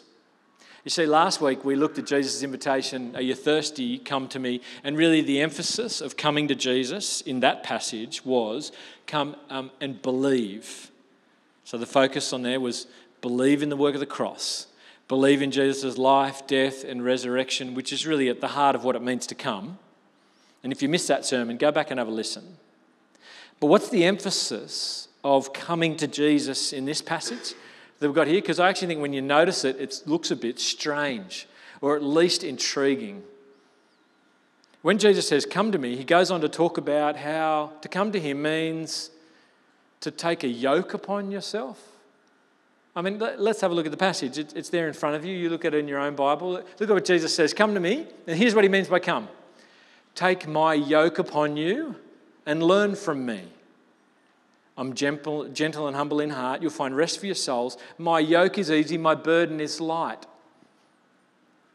You 0.84 0.90
see, 0.90 1.06
last 1.06 1.40
week 1.40 1.64
we 1.64 1.74
looked 1.74 1.98
at 1.98 2.06
Jesus' 2.06 2.44
invitation, 2.44 3.16
Are 3.16 3.20
you 3.20 3.34
thirsty? 3.34 3.98
Come 3.98 4.28
to 4.28 4.38
me. 4.38 4.60
And 4.84 4.96
really, 4.96 5.22
the 5.22 5.40
emphasis 5.40 6.00
of 6.00 6.16
coming 6.16 6.46
to 6.46 6.54
Jesus 6.54 7.20
in 7.22 7.40
that 7.40 7.64
passage 7.64 8.24
was 8.24 8.70
come 9.08 9.34
um, 9.50 9.72
and 9.80 10.00
believe. 10.00 10.92
So 11.64 11.78
the 11.78 11.84
focus 11.84 12.32
on 12.32 12.42
there 12.42 12.60
was 12.60 12.86
believe 13.20 13.62
in 13.62 13.68
the 13.68 13.76
work 13.76 13.94
of 13.94 14.00
the 14.00 14.06
cross, 14.06 14.67
believe 15.08 15.42
in 15.42 15.50
Jesus' 15.50 15.98
life, 15.98 16.46
death, 16.46 16.84
and 16.84 17.04
resurrection, 17.04 17.74
which 17.74 17.92
is 17.92 18.06
really 18.06 18.28
at 18.28 18.40
the 18.40 18.48
heart 18.48 18.76
of 18.76 18.84
what 18.84 18.94
it 18.94 19.02
means 19.02 19.26
to 19.28 19.34
come. 19.34 19.78
And 20.62 20.72
if 20.72 20.82
you 20.82 20.88
missed 20.88 21.08
that 21.08 21.24
sermon, 21.24 21.56
go 21.56 21.72
back 21.72 21.90
and 21.90 21.98
have 21.98 22.08
a 22.08 22.12
listen. 22.12 22.56
But 23.58 23.66
what's 23.66 23.88
the 23.88 24.04
emphasis 24.04 25.08
of 25.24 25.52
coming 25.52 25.96
to 25.96 26.06
Jesus 26.06 26.72
in 26.72 26.84
this 26.84 27.02
passage? 27.02 27.54
that 27.98 28.06
we've 28.06 28.14
got 28.14 28.26
here? 28.26 28.40
Because 28.40 28.60
I 28.60 28.68
actually 28.68 28.88
think 28.88 29.00
when 29.00 29.12
you 29.12 29.22
notice 29.22 29.64
it, 29.64 29.76
it 29.80 30.02
looks 30.06 30.30
a 30.30 30.36
bit 30.36 30.58
strange 30.58 31.46
or 31.80 31.96
at 31.96 32.02
least 32.02 32.44
intriguing. 32.44 33.22
When 34.82 34.98
Jesus 34.98 35.28
says, 35.28 35.44
Come 35.44 35.72
to 35.72 35.78
me, 35.78 35.96
he 35.96 36.04
goes 36.04 36.30
on 36.30 36.40
to 36.40 36.48
talk 36.48 36.78
about 36.78 37.16
how 37.16 37.72
to 37.82 37.88
come 37.88 38.12
to 38.12 38.20
him 38.20 38.42
means 38.42 39.10
to 40.00 40.10
take 40.10 40.44
a 40.44 40.48
yoke 40.48 40.94
upon 40.94 41.30
yourself. 41.30 41.87
I 42.98 43.00
mean, 43.00 43.20
let's 43.20 43.60
have 43.60 43.70
a 43.70 43.74
look 43.74 43.86
at 43.86 43.92
the 43.92 43.96
passage. 43.96 44.38
It's 44.38 44.70
there 44.70 44.88
in 44.88 44.92
front 44.92 45.14
of 45.14 45.24
you. 45.24 45.32
You 45.32 45.50
look 45.50 45.64
at 45.64 45.72
it 45.72 45.78
in 45.78 45.86
your 45.86 46.00
own 46.00 46.16
Bible. 46.16 46.50
Look 46.50 46.80
at 46.80 46.90
what 46.90 47.04
Jesus 47.04 47.32
says 47.32 47.54
Come 47.54 47.72
to 47.74 47.80
me. 47.80 48.08
And 48.26 48.36
here's 48.36 48.56
what 48.56 48.64
he 48.64 48.68
means 48.68 48.88
by 48.88 48.98
come 48.98 49.28
Take 50.16 50.48
my 50.48 50.74
yoke 50.74 51.20
upon 51.20 51.56
you 51.56 51.94
and 52.44 52.60
learn 52.60 52.96
from 52.96 53.24
me. 53.24 53.42
I'm 54.76 54.94
gentle, 54.94 55.44
gentle 55.48 55.86
and 55.86 55.94
humble 55.94 56.18
in 56.18 56.30
heart. 56.30 56.60
You'll 56.60 56.72
find 56.72 56.96
rest 56.96 57.20
for 57.20 57.26
your 57.26 57.36
souls. 57.36 57.76
My 57.98 58.18
yoke 58.18 58.58
is 58.58 58.68
easy, 58.68 58.98
my 58.98 59.14
burden 59.14 59.60
is 59.60 59.80
light. 59.80 60.26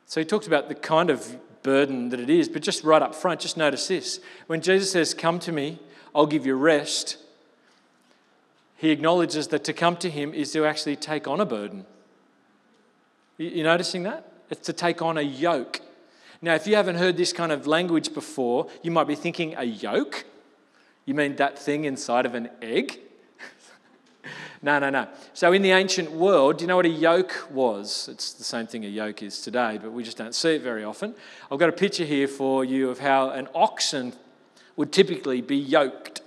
So 0.06 0.20
he 0.20 0.26
talks 0.26 0.46
about 0.46 0.68
the 0.68 0.76
kind 0.76 1.10
of 1.10 1.38
burden 1.64 2.10
that 2.10 2.20
it 2.20 2.30
is, 2.30 2.50
but 2.50 2.64
just 2.64 2.84
right 2.84 3.02
up 3.02 3.16
front, 3.16 3.40
just 3.40 3.56
notice 3.56 3.88
this. 3.88 4.20
When 4.48 4.60
Jesus 4.60 4.92
says, 4.92 5.14
Come 5.14 5.40
to 5.40 5.54
me, 5.54 5.80
I'll 6.14 6.26
give 6.26 6.46
you 6.46 6.56
rest, 6.56 7.16
he 8.84 8.92
acknowledges 8.92 9.48
that 9.48 9.64
to 9.64 9.72
come 9.72 9.96
to 9.96 10.10
him 10.10 10.34
is 10.34 10.52
to 10.52 10.66
actually 10.66 10.98
take 10.98 11.26
on 11.26 11.40
a 11.40 11.46
burden. 11.46 11.86
You 13.38 13.64
noticing 13.64 14.04
that? 14.04 14.30
It's 14.50 14.66
to 14.66 14.74
take 14.74 15.02
on 15.02 15.18
a 15.18 15.22
yoke. 15.22 15.80
Now, 16.42 16.54
if 16.56 16.68
you 16.68 16.76
haven't 16.76 16.98
heard 16.98 17.16
this 17.16 17.32
kind 17.32 17.54
of 17.54 17.66
language 17.66 18.14
before, 18.14 18.68
you 18.82 18.92
might 18.92 19.08
be 19.08 19.16
thinking, 19.16 19.56
A 19.56 19.64
yoke? 19.64 20.26
You 21.06 21.14
mean 21.14 21.38
that 21.38 21.58
thing 21.58 21.86
inside 21.86 22.26
of 22.26 22.36
an 22.36 22.50
egg? 22.62 23.00
no, 24.62 24.80
no, 24.80 24.90
no. 24.90 25.08
So, 25.34 25.54
in 25.54 25.62
the 25.62 25.72
ancient 25.72 26.12
world, 26.12 26.58
do 26.58 26.64
you 26.64 26.68
know 26.68 26.76
what 26.76 26.86
a 26.86 26.90
yoke 26.90 27.48
was? 27.52 28.10
It's 28.12 28.34
the 28.34 28.44
same 28.44 28.68
thing 28.68 28.84
a 28.84 28.90
yoke 28.90 29.24
is 29.24 29.40
today, 29.42 29.80
but 29.82 29.94
we 29.94 30.04
just 30.04 30.18
don't 30.18 30.36
see 30.36 30.56
it 30.56 30.62
very 30.62 30.84
often. 30.84 31.16
I've 31.50 31.58
got 31.58 31.70
a 31.70 31.72
picture 31.72 32.04
here 32.04 32.28
for 32.28 32.66
you 32.66 32.90
of 32.90 33.00
how 33.00 33.30
an 33.30 33.48
oxen 33.56 34.12
would 34.76 34.92
typically 34.92 35.40
be 35.40 35.56
yoked. 35.56 36.23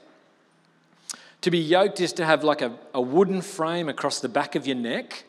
To 1.42 1.51
be 1.51 1.59
yoked 1.59 2.01
is 2.01 2.12
to 2.14 2.25
have 2.25 2.42
like 2.44 2.62
a, 2.62 2.72
a 2.94 3.01
wooden 3.01 3.42
frame 3.42 3.88
across 3.88 4.20
the 4.20 4.29
back 4.29 4.55
of 4.55 4.66
your 4.66 4.77
neck 4.77 5.25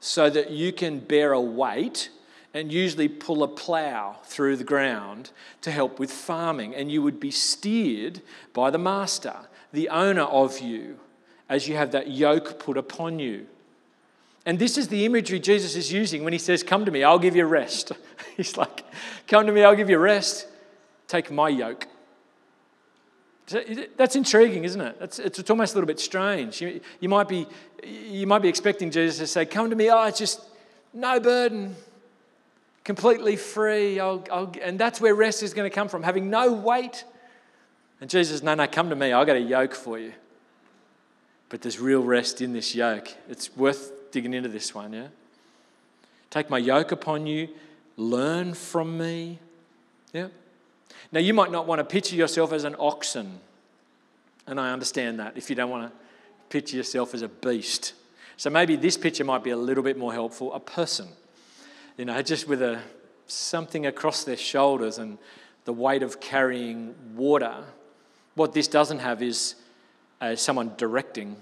so 0.00 0.30
that 0.30 0.50
you 0.50 0.72
can 0.72 0.98
bear 0.98 1.32
a 1.32 1.40
weight 1.40 2.10
and 2.54 2.72
usually 2.72 3.08
pull 3.08 3.42
a 3.42 3.48
plough 3.48 4.16
through 4.24 4.56
the 4.56 4.64
ground 4.64 5.30
to 5.62 5.70
help 5.70 5.98
with 5.98 6.10
farming. 6.10 6.74
And 6.74 6.90
you 6.90 7.02
would 7.02 7.18
be 7.18 7.30
steered 7.30 8.20
by 8.52 8.70
the 8.70 8.78
master, 8.78 9.34
the 9.72 9.88
owner 9.88 10.22
of 10.22 10.60
you, 10.60 10.98
as 11.48 11.68
you 11.68 11.76
have 11.76 11.92
that 11.92 12.10
yoke 12.10 12.58
put 12.58 12.76
upon 12.76 13.18
you. 13.18 13.46
And 14.44 14.58
this 14.58 14.76
is 14.76 14.88
the 14.88 15.04
imagery 15.04 15.38
Jesus 15.38 15.76
is 15.76 15.92
using 15.92 16.24
when 16.24 16.32
he 16.32 16.38
says, 16.38 16.62
Come 16.62 16.84
to 16.84 16.90
me, 16.90 17.04
I'll 17.04 17.18
give 17.18 17.36
you 17.36 17.46
rest. 17.46 17.92
He's 18.36 18.56
like, 18.56 18.84
Come 19.28 19.46
to 19.46 19.52
me, 19.52 19.62
I'll 19.62 19.76
give 19.76 19.88
you 19.88 19.98
rest. 19.98 20.48
Take 21.06 21.30
my 21.30 21.48
yoke. 21.48 21.86
That's 23.46 24.16
intriguing, 24.16 24.64
isn't 24.64 24.80
it? 24.80 24.96
It's, 25.00 25.18
it's, 25.18 25.50
almost 25.50 25.74
a 25.74 25.76
little 25.76 25.86
bit 25.86 25.98
strange. 25.98 26.60
You, 26.60 26.80
you, 27.00 27.08
might 27.08 27.28
be, 27.28 27.46
you 27.84 28.26
might 28.26 28.40
be 28.40 28.48
expecting 28.48 28.90
Jesus 28.90 29.18
to 29.18 29.26
say, 29.26 29.44
Come 29.44 29.70
to 29.70 29.76
me, 29.76 29.90
oh, 29.90 30.04
it's 30.04 30.18
just 30.18 30.40
no 30.94 31.18
burden, 31.18 31.74
completely 32.84 33.36
free. 33.36 33.98
I'll, 33.98 34.24
I'll, 34.30 34.52
and 34.62 34.78
that's 34.78 35.00
where 35.00 35.14
rest 35.14 35.42
is 35.42 35.54
going 35.54 35.68
to 35.68 35.74
come 35.74 35.88
from, 35.88 36.02
having 36.02 36.30
no 36.30 36.52
weight. 36.52 37.04
And 38.00 38.08
Jesus, 38.08 38.42
no, 38.42 38.54
no, 38.54 38.66
come 38.66 38.90
to 38.90 38.96
me. 38.96 39.12
I've 39.12 39.26
got 39.26 39.36
a 39.36 39.40
yoke 39.40 39.74
for 39.74 39.98
you. 39.98 40.12
But 41.48 41.62
there's 41.62 41.78
real 41.78 42.02
rest 42.02 42.40
in 42.40 42.52
this 42.52 42.74
yoke. 42.74 43.08
It's 43.28 43.54
worth 43.56 44.10
digging 44.10 44.34
into 44.34 44.48
this 44.48 44.74
one, 44.74 44.92
yeah? 44.92 45.08
Take 46.30 46.48
my 46.48 46.58
yoke 46.58 46.92
upon 46.92 47.26
you, 47.26 47.48
learn 47.96 48.54
from 48.54 48.96
me. 48.96 49.38
Yeah? 50.12 50.28
Now, 51.10 51.20
you 51.20 51.34
might 51.34 51.50
not 51.50 51.66
want 51.66 51.80
to 51.80 51.84
picture 51.84 52.16
yourself 52.16 52.52
as 52.52 52.64
an 52.64 52.76
oxen. 52.78 53.40
And 54.46 54.60
I 54.60 54.72
understand 54.72 55.18
that 55.18 55.36
if 55.36 55.50
you 55.50 55.56
don't 55.56 55.70
want 55.70 55.90
to 55.90 55.98
picture 56.48 56.76
yourself 56.76 57.14
as 57.14 57.22
a 57.22 57.28
beast. 57.28 57.94
So 58.36 58.50
maybe 58.50 58.76
this 58.76 58.96
picture 58.96 59.24
might 59.24 59.42
be 59.42 59.50
a 59.50 59.56
little 59.56 59.84
bit 59.84 59.96
more 59.96 60.12
helpful 60.12 60.52
a 60.52 60.60
person 60.60 61.08
you 61.96 62.04
know, 62.04 62.20
just 62.22 62.48
with 62.48 62.62
a, 62.62 62.80
something 63.26 63.86
across 63.86 64.24
their 64.24 64.36
shoulders 64.36 64.98
and 64.98 65.18
the 65.64 65.72
weight 65.72 66.02
of 66.02 66.20
carrying 66.20 66.94
water. 67.14 67.64
What 68.34 68.52
this 68.52 68.68
doesn't 68.68 69.00
have 69.00 69.22
is 69.22 69.56
uh, 70.20 70.34
someone 70.36 70.72
directing, 70.76 71.36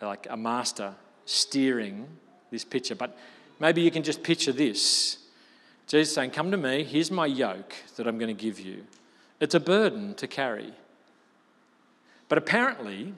like 0.00 0.26
a 0.28 0.36
master 0.36 0.94
steering 1.24 2.06
this 2.50 2.64
picture. 2.64 2.94
But 2.94 3.16
maybe 3.58 3.80
you 3.80 3.90
can 3.90 4.02
just 4.02 4.22
picture 4.22 4.52
this 4.52 5.18
Jesus 5.86 6.14
saying, 6.14 6.30
Come 6.30 6.50
to 6.50 6.56
me, 6.56 6.84
here's 6.84 7.10
my 7.10 7.26
yoke 7.26 7.74
that 7.96 8.06
I'm 8.06 8.18
going 8.18 8.34
to 8.34 8.42
give 8.42 8.58
you. 8.58 8.84
It's 9.40 9.54
a 9.54 9.60
burden 9.60 10.14
to 10.14 10.26
carry. 10.26 10.72
But 12.28 12.38
apparently, 12.38 13.14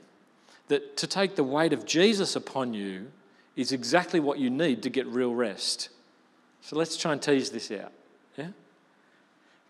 that 0.69 0.97
to 0.99 1.07
take 1.07 1.37
the 1.37 1.45
weight 1.45 1.73
of 1.73 1.87
Jesus 1.87 2.37
upon 2.37 2.75
you 2.75 3.11
is 3.57 3.73
exactly 3.73 4.21
what 4.21 4.39
you 4.39 4.51
need 4.51 4.83
to 4.83 4.91
get 4.91 5.07
real 5.07 5.35
rest. 5.35 5.89
So 6.61 6.77
let's 6.77 6.97
try 6.97 7.13
and 7.13 7.23
tease 7.23 7.51
this 7.51 7.71
out. 7.71 7.93
Yeah? 8.37 8.49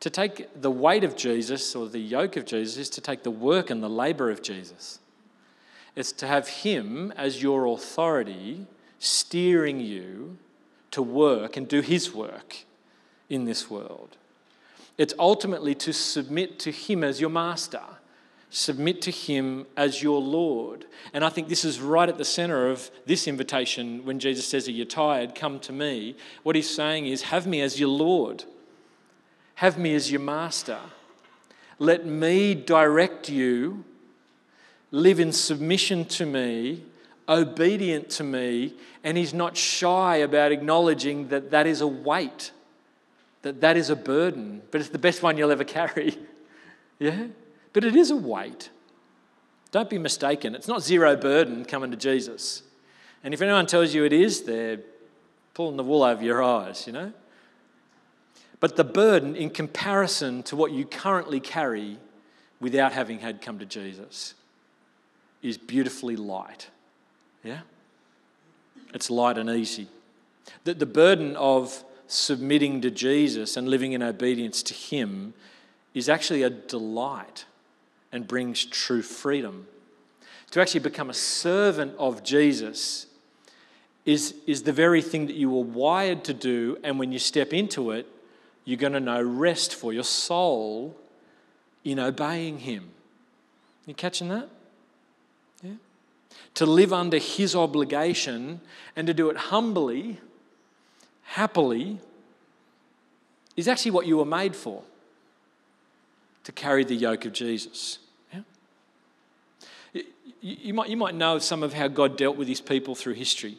To 0.00 0.10
take 0.10 0.60
the 0.60 0.70
weight 0.70 1.04
of 1.04 1.16
Jesus 1.16 1.74
or 1.76 1.88
the 1.88 2.00
yoke 2.00 2.36
of 2.36 2.44
Jesus 2.44 2.76
is 2.76 2.90
to 2.90 3.00
take 3.00 3.22
the 3.22 3.30
work 3.30 3.70
and 3.70 3.82
the 3.82 3.88
labor 3.88 4.30
of 4.30 4.42
Jesus. 4.42 4.98
It's 5.94 6.12
to 6.12 6.26
have 6.26 6.48
Him 6.48 7.12
as 7.16 7.42
your 7.42 7.66
authority 7.66 8.66
steering 8.98 9.80
you 9.80 10.36
to 10.90 11.02
work 11.02 11.56
and 11.56 11.68
do 11.68 11.80
His 11.80 12.12
work 12.12 12.64
in 13.28 13.44
this 13.44 13.70
world. 13.70 14.16
It's 14.96 15.14
ultimately 15.18 15.74
to 15.76 15.92
submit 15.92 16.58
to 16.60 16.72
Him 16.72 17.04
as 17.04 17.20
your 17.20 17.30
master, 17.30 17.82
submit 18.50 19.00
to 19.02 19.12
Him 19.12 19.66
as 19.76 20.02
your 20.02 20.20
Lord. 20.20 20.86
And 21.12 21.24
I 21.24 21.28
think 21.28 21.48
this 21.48 21.64
is 21.64 21.80
right 21.80 22.08
at 22.08 22.18
the 22.18 22.24
center 22.24 22.68
of 22.68 22.90
this 23.06 23.28
invitation 23.28 24.04
when 24.04 24.18
Jesus 24.18 24.46
says, 24.46 24.66
Are 24.66 24.72
you 24.72 24.84
tired? 24.84 25.36
Come 25.36 25.60
to 25.60 25.72
me. 25.72 26.16
What 26.42 26.56
He's 26.56 26.68
saying 26.68 27.06
is, 27.06 27.22
Have 27.22 27.46
me 27.46 27.60
as 27.60 27.78
your 27.78 27.90
Lord, 27.90 28.44
have 29.56 29.78
me 29.78 29.94
as 29.94 30.10
your 30.10 30.20
master. 30.20 30.78
Let 31.80 32.04
me 32.04 32.56
direct 32.56 33.28
you, 33.28 33.84
live 34.90 35.20
in 35.20 35.30
submission 35.30 36.06
to 36.06 36.26
me, 36.26 36.82
obedient 37.28 38.10
to 38.10 38.24
me, 38.24 38.74
and 39.04 39.16
He's 39.16 39.32
not 39.32 39.56
shy 39.56 40.16
about 40.16 40.50
acknowledging 40.50 41.28
that 41.28 41.52
that 41.52 41.68
is 41.68 41.80
a 41.80 41.86
weight 41.86 42.50
that 43.42 43.60
that 43.60 43.76
is 43.76 43.90
a 43.90 43.96
burden, 43.96 44.62
but 44.70 44.80
it's 44.80 44.90
the 44.90 44.98
best 44.98 45.22
one 45.22 45.36
you'll 45.36 45.50
ever 45.50 45.64
carry. 45.64 46.18
yeah? 46.98 47.26
But 47.72 47.84
it 47.84 47.94
is 47.94 48.10
a 48.10 48.16
weight. 48.16 48.70
Don't 49.70 49.90
be 49.90 49.98
mistaken. 49.98 50.54
It's 50.54 50.68
not 50.68 50.82
zero 50.82 51.16
burden 51.16 51.64
coming 51.64 51.90
to 51.90 51.96
Jesus. 51.96 52.62
And 53.22 53.34
if 53.34 53.42
anyone 53.42 53.66
tells 53.66 53.94
you 53.94 54.04
it 54.04 54.12
is, 54.12 54.42
they're 54.42 54.80
pulling 55.54 55.76
the 55.76 55.84
wool 55.84 56.02
over 56.02 56.22
your 56.22 56.42
eyes, 56.42 56.86
you 56.86 56.92
know? 56.92 57.12
But 58.60 58.76
the 58.76 58.84
burden, 58.84 59.36
in 59.36 59.50
comparison 59.50 60.42
to 60.44 60.56
what 60.56 60.72
you 60.72 60.84
currently 60.84 61.40
carry 61.40 61.98
without 62.60 62.92
having 62.92 63.20
had 63.20 63.40
come 63.40 63.58
to 63.58 63.66
Jesus, 63.66 64.34
is 65.42 65.58
beautifully 65.58 66.16
light. 66.16 66.68
Yeah? 67.44 67.60
It's 68.94 69.10
light 69.10 69.38
and 69.38 69.50
easy. 69.50 69.88
The, 70.64 70.74
the 70.74 70.86
burden 70.86 71.36
of 71.36 71.84
submitting 72.08 72.80
to 72.80 72.90
Jesus 72.90 73.56
and 73.56 73.68
living 73.68 73.92
in 73.92 74.02
obedience 74.02 74.62
to 74.64 74.74
Him 74.74 75.34
is 75.94 76.08
actually 76.08 76.42
a 76.42 76.50
delight 76.50 77.44
and 78.10 78.26
brings 78.26 78.64
true 78.64 79.02
freedom. 79.02 79.66
To 80.52 80.60
actually 80.60 80.80
become 80.80 81.10
a 81.10 81.14
servant 81.14 81.94
of 81.98 82.24
Jesus 82.24 83.06
is, 84.06 84.34
is 84.46 84.62
the 84.62 84.72
very 84.72 85.02
thing 85.02 85.26
that 85.26 85.36
you 85.36 85.50
were 85.50 85.62
wired 85.62 86.24
to 86.24 86.34
do, 86.34 86.78
and 86.82 86.98
when 86.98 87.12
you 87.12 87.18
step 87.18 87.52
into 87.52 87.90
it, 87.90 88.06
you're 88.64 88.78
going 88.78 88.94
to 88.94 89.00
know 89.00 89.22
rest 89.22 89.74
for 89.74 89.92
your 89.92 90.04
soul 90.04 90.96
in 91.84 91.98
obeying 91.98 92.60
Him. 92.60 92.90
You 93.86 93.94
catching 93.94 94.28
that? 94.28 94.48
Yeah. 95.62 95.72
To 96.54 96.66
live 96.66 96.92
under 96.92 97.18
His 97.18 97.54
obligation 97.54 98.62
and 98.96 99.06
to 99.06 99.14
do 99.14 99.28
it 99.28 99.36
humbly 99.36 100.18
happily 101.28 102.00
is 103.54 103.68
actually 103.68 103.90
what 103.90 104.06
you 104.06 104.16
were 104.16 104.24
made 104.24 104.56
for 104.56 104.82
to 106.44 106.52
carry 106.52 106.84
the 106.84 106.94
yoke 106.94 107.26
of 107.26 107.32
Jesus. 107.32 107.98
You, 110.40 110.72
might, 110.72 110.88
you 110.88 110.96
might 110.96 111.14
know 111.14 111.38
some 111.38 111.62
of 111.62 111.74
how 111.74 111.88
God 111.88 112.16
dealt 112.16 112.36
with 112.36 112.48
his 112.48 112.60
people 112.60 112.94
through 112.94 113.14
history. 113.14 113.58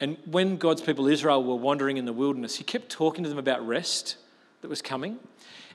And 0.00 0.16
when 0.24 0.56
God's 0.56 0.80
people, 0.80 1.08
Israel, 1.08 1.42
were 1.42 1.56
wandering 1.56 1.96
in 1.96 2.04
the 2.04 2.12
wilderness, 2.12 2.56
he 2.56 2.64
kept 2.64 2.88
talking 2.88 3.24
to 3.24 3.28
them 3.28 3.38
about 3.38 3.66
rest 3.66 4.16
that 4.62 4.68
was 4.68 4.80
coming. 4.80 5.18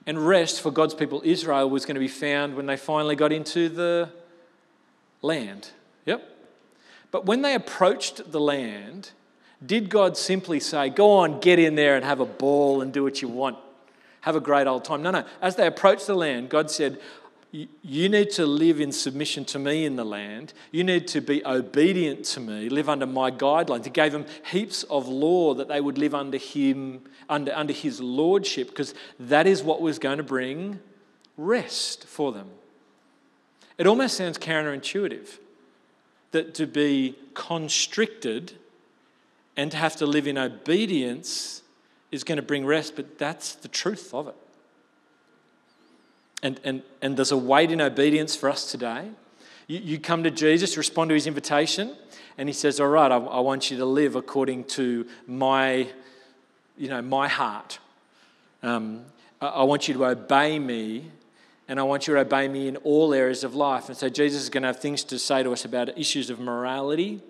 And 0.08 0.26
rest 0.26 0.62
for 0.62 0.72
God's 0.72 0.94
people, 0.94 1.22
Israel, 1.24 1.70
was 1.70 1.86
going 1.86 1.96
to 1.96 2.00
be 2.00 2.08
found 2.08 2.56
when 2.56 2.66
they 2.66 2.78
finally 2.78 3.16
got 3.16 3.32
into 3.32 3.70
the 3.70 4.10
land. 5.22 5.72
Yep. 6.06 6.28
But 7.12 7.26
when 7.26 7.42
they 7.42 7.54
approached 7.54 8.32
the 8.32 8.40
land, 8.40 9.12
did 9.66 9.90
God 9.90 10.18
simply 10.18 10.60
say, 10.60 10.90
Go 10.90 11.12
on, 11.12 11.40
get 11.40 11.60
in 11.60 11.76
there 11.76 11.96
and 11.96 12.04
have 12.04 12.20
a 12.20 12.26
ball 12.26 12.82
and 12.82 12.92
do 12.92 13.04
what 13.04 13.22
you 13.22 13.28
want? 13.28 13.58
Have 14.22 14.36
a 14.36 14.40
great 14.40 14.68
old 14.68 14.86
time. 14.86 15.02
No, 15.02 15.12
no. 15.12 15.26
As 15.42 15.56
they 15.56 15.68
approached 15.68 16.08
the 16.08 16.16
land, 16.16 16.50
God 16.50 16.72
said, 16.72 17.00
You 17.52 18.10
need 18.10 18.32
to 18.32 18.46
live 18.46 18.82
in 18.82 18.92
submission 18.92 19.46
to 19.46 19.60
me 19.60 19.86
in 19.86 19.96
the 19.96 20.06
land. 20.06 20.54
You 20.72 20.84
need 20.84 21.08
to 21.10 21.22
be 21.22 21.46
obedient 21.46 22.26
to 22.26 22.40
me, 22.40 22.70
live 22.70 22.90
under 22.90 23.06
my 23.06 23.32
guidelines. 23.32 23.84
He 23.86 23.92
gave 23.92 24.12
them 24.12 24.26
heaps 24.50 24.84
of 24.84 25.08
law 25.08 25.54
that 25.56 25.68
they 25.68 25.82
would 25.82 25.98
live 25.98 26.16
under 26.16 26.38
Him, 26.38 27.02
under, 27.30 27.54
under 27.54 27.74
His 27.74 28.00
lordship, 28.00 28.70
because 28.70 28.94
that 29.20 29.46
is 29.46 29.62
what 29.62 29.82
was 29.82 30.00
going 30.00 30.18
to 30.18 30.24
bring 30.24 30.80
rest 31.38 32.06
for 32.06 32.32
them. 32.32 32.50
It 33.78 33.88
almost 33.88 34.18
sounds 34.18 34.38
counterintuitive 34.38 35.40
that 36.32 36.54
to 36.56 36.66
be 36.66 37.16
constricted 37.34 38.54
and 39.56 39.72
to 39.72 39.78
have 39.78 39.96
to 39.98 40.06
live 40.06 40.28
in 40.28 40.38
obedience 40.38 41.62
is 42.12 42.24
going 42.24 42.38
to 42.38 42.44
bring 42.44 42.66
rest, 42.66 42.96
but 42.96 43.18
that's 43.18 43.56
the 43.56 43.68
truth 43.68 44.14
of 44.14 44.28
it. 44.28 44.36
And, 46.42 46.60
and, 46.64 46.84
and 47.02 47.18
there's 47.18 47.32
a 47.32 47.38
weight 47.38 47.72
in 47.72 47.82
obedience 47.82 48.36
for 48.36 48.50
us 48.50 48.70
today. 48.70 49.10
You, 49.68 49.80
you 49.80 50.00
come 50.00 50.24
to 50.24 50.32
Jesus, 50.32 50.78
respond 50.78 51.10
to 51.10 51.16
his 51.16 51.26
invitation, 51.26 51.96
and 52.38 52.50
he 52.50 52.54
says, 52.54 52.80
All 52.80 52.88
right, 52.88 53.12
I, 53.12 53.18
I 53.18 53.40
want 53.40 53.72
you 53.72 53.78
to 53.78 53.86
live 53.86 54.16
according 54.16 54.66
to 54.66 55.08
my, 55.26 55.88
you 56.78 56.90
know, 56.90 57.02
my 57.02 57.28
heart. 57.28 57.80
Um, 58.62 59.06
I, 59.40 59.48
I 59.48 59.64
want 59.64 59.88
you 59.88 59.94
to 59.94 60.06
obey 60.06 60.60
me 60.60 61.12
and 61.68 61.80
I 61.80 61.84
want 61.84 62.08
you 62.08 62.14
to 62.14 62.20
obey 62.20 62.48
me 62.48 62.68
in 62.68 62.76
all 62.78 63.14
areas 63.14 63.44
of 63.44 63.56
life. 63.56 63.88
And 63.88 63.98
so 63.98 64.10
Jesus 64.10 64.44
is 64.44 64.50
going 64.50 64.64
to 64.64 64.68
have 64.68 64.80
things 64.80 65.04
to 65.06 65.18
say 65.18 65.44
to 65.44 65.52
us 65.54 65.64
about 65.64 65.98
issues 65.98 66.30
of 66.30 66.40
morality, 66.40 67.22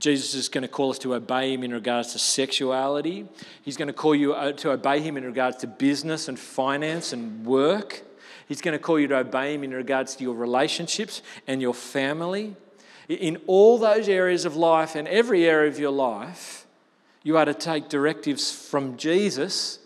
Jesus 0.00 0.34
is 0.34 0.48
going 0.48 0.62
to 0.62 0.68
call 0.68 0.90
us 0.90 0.98
to 1.00 1.14
obey 1.14 1.52
him 1.52 1.62
in 1.62 1.72
regards 1.72 2.12
to 2.14 2.18
sexuality. 2.18 3.28
He's 3.62 3.76
going 3.76 3.88
to 3.88 3.94
call 3.94 4.14
you 4.14 4.32
uh, 4.32 4.52
to 4.52 4.72
obey 4.72 5.00
him 5.00 5.16
in 5.16 5.24
regards 5.24 5.58
to 5.58 5.66
business 5.66 6.26
and 6.26 6.38
finance 6.38 7.12
and 7.12 7.44
work. 7.44 8.02
He's 8.48 8.62
going 8.62 8.72
to 8.72 8.82
call 8.82 8.98
you 8.98 9.06
to 9.08 9.18
obey 9.18 9.54
him 9.54 9.62
in 9.62 9.72
regards 9.72 10.16
to 10.16 10.24
your 10.24 10.34
relationships 10.34 11.22
and 11.46 11.60
your 11.60 11.74
family. 11.74 12.56
In 13.08 13.38
all 13.46 13.78
those 13.78 14.08
areas 14.08 14.44
of 14.44 14.56
life 14.56 14.94
and 14.94 15.06
every 15.06 15.44
area 15.44 15.68
of 15.68 15.78
your 15.78 15.92
life, 15.92 16.66
you 17.22 17.36
are 17.36 17.44
to 17.44 17.54
take 17.54 17.88
directives 17.88 18.50
from 18.50 18.96
Jesus 18.96 19.80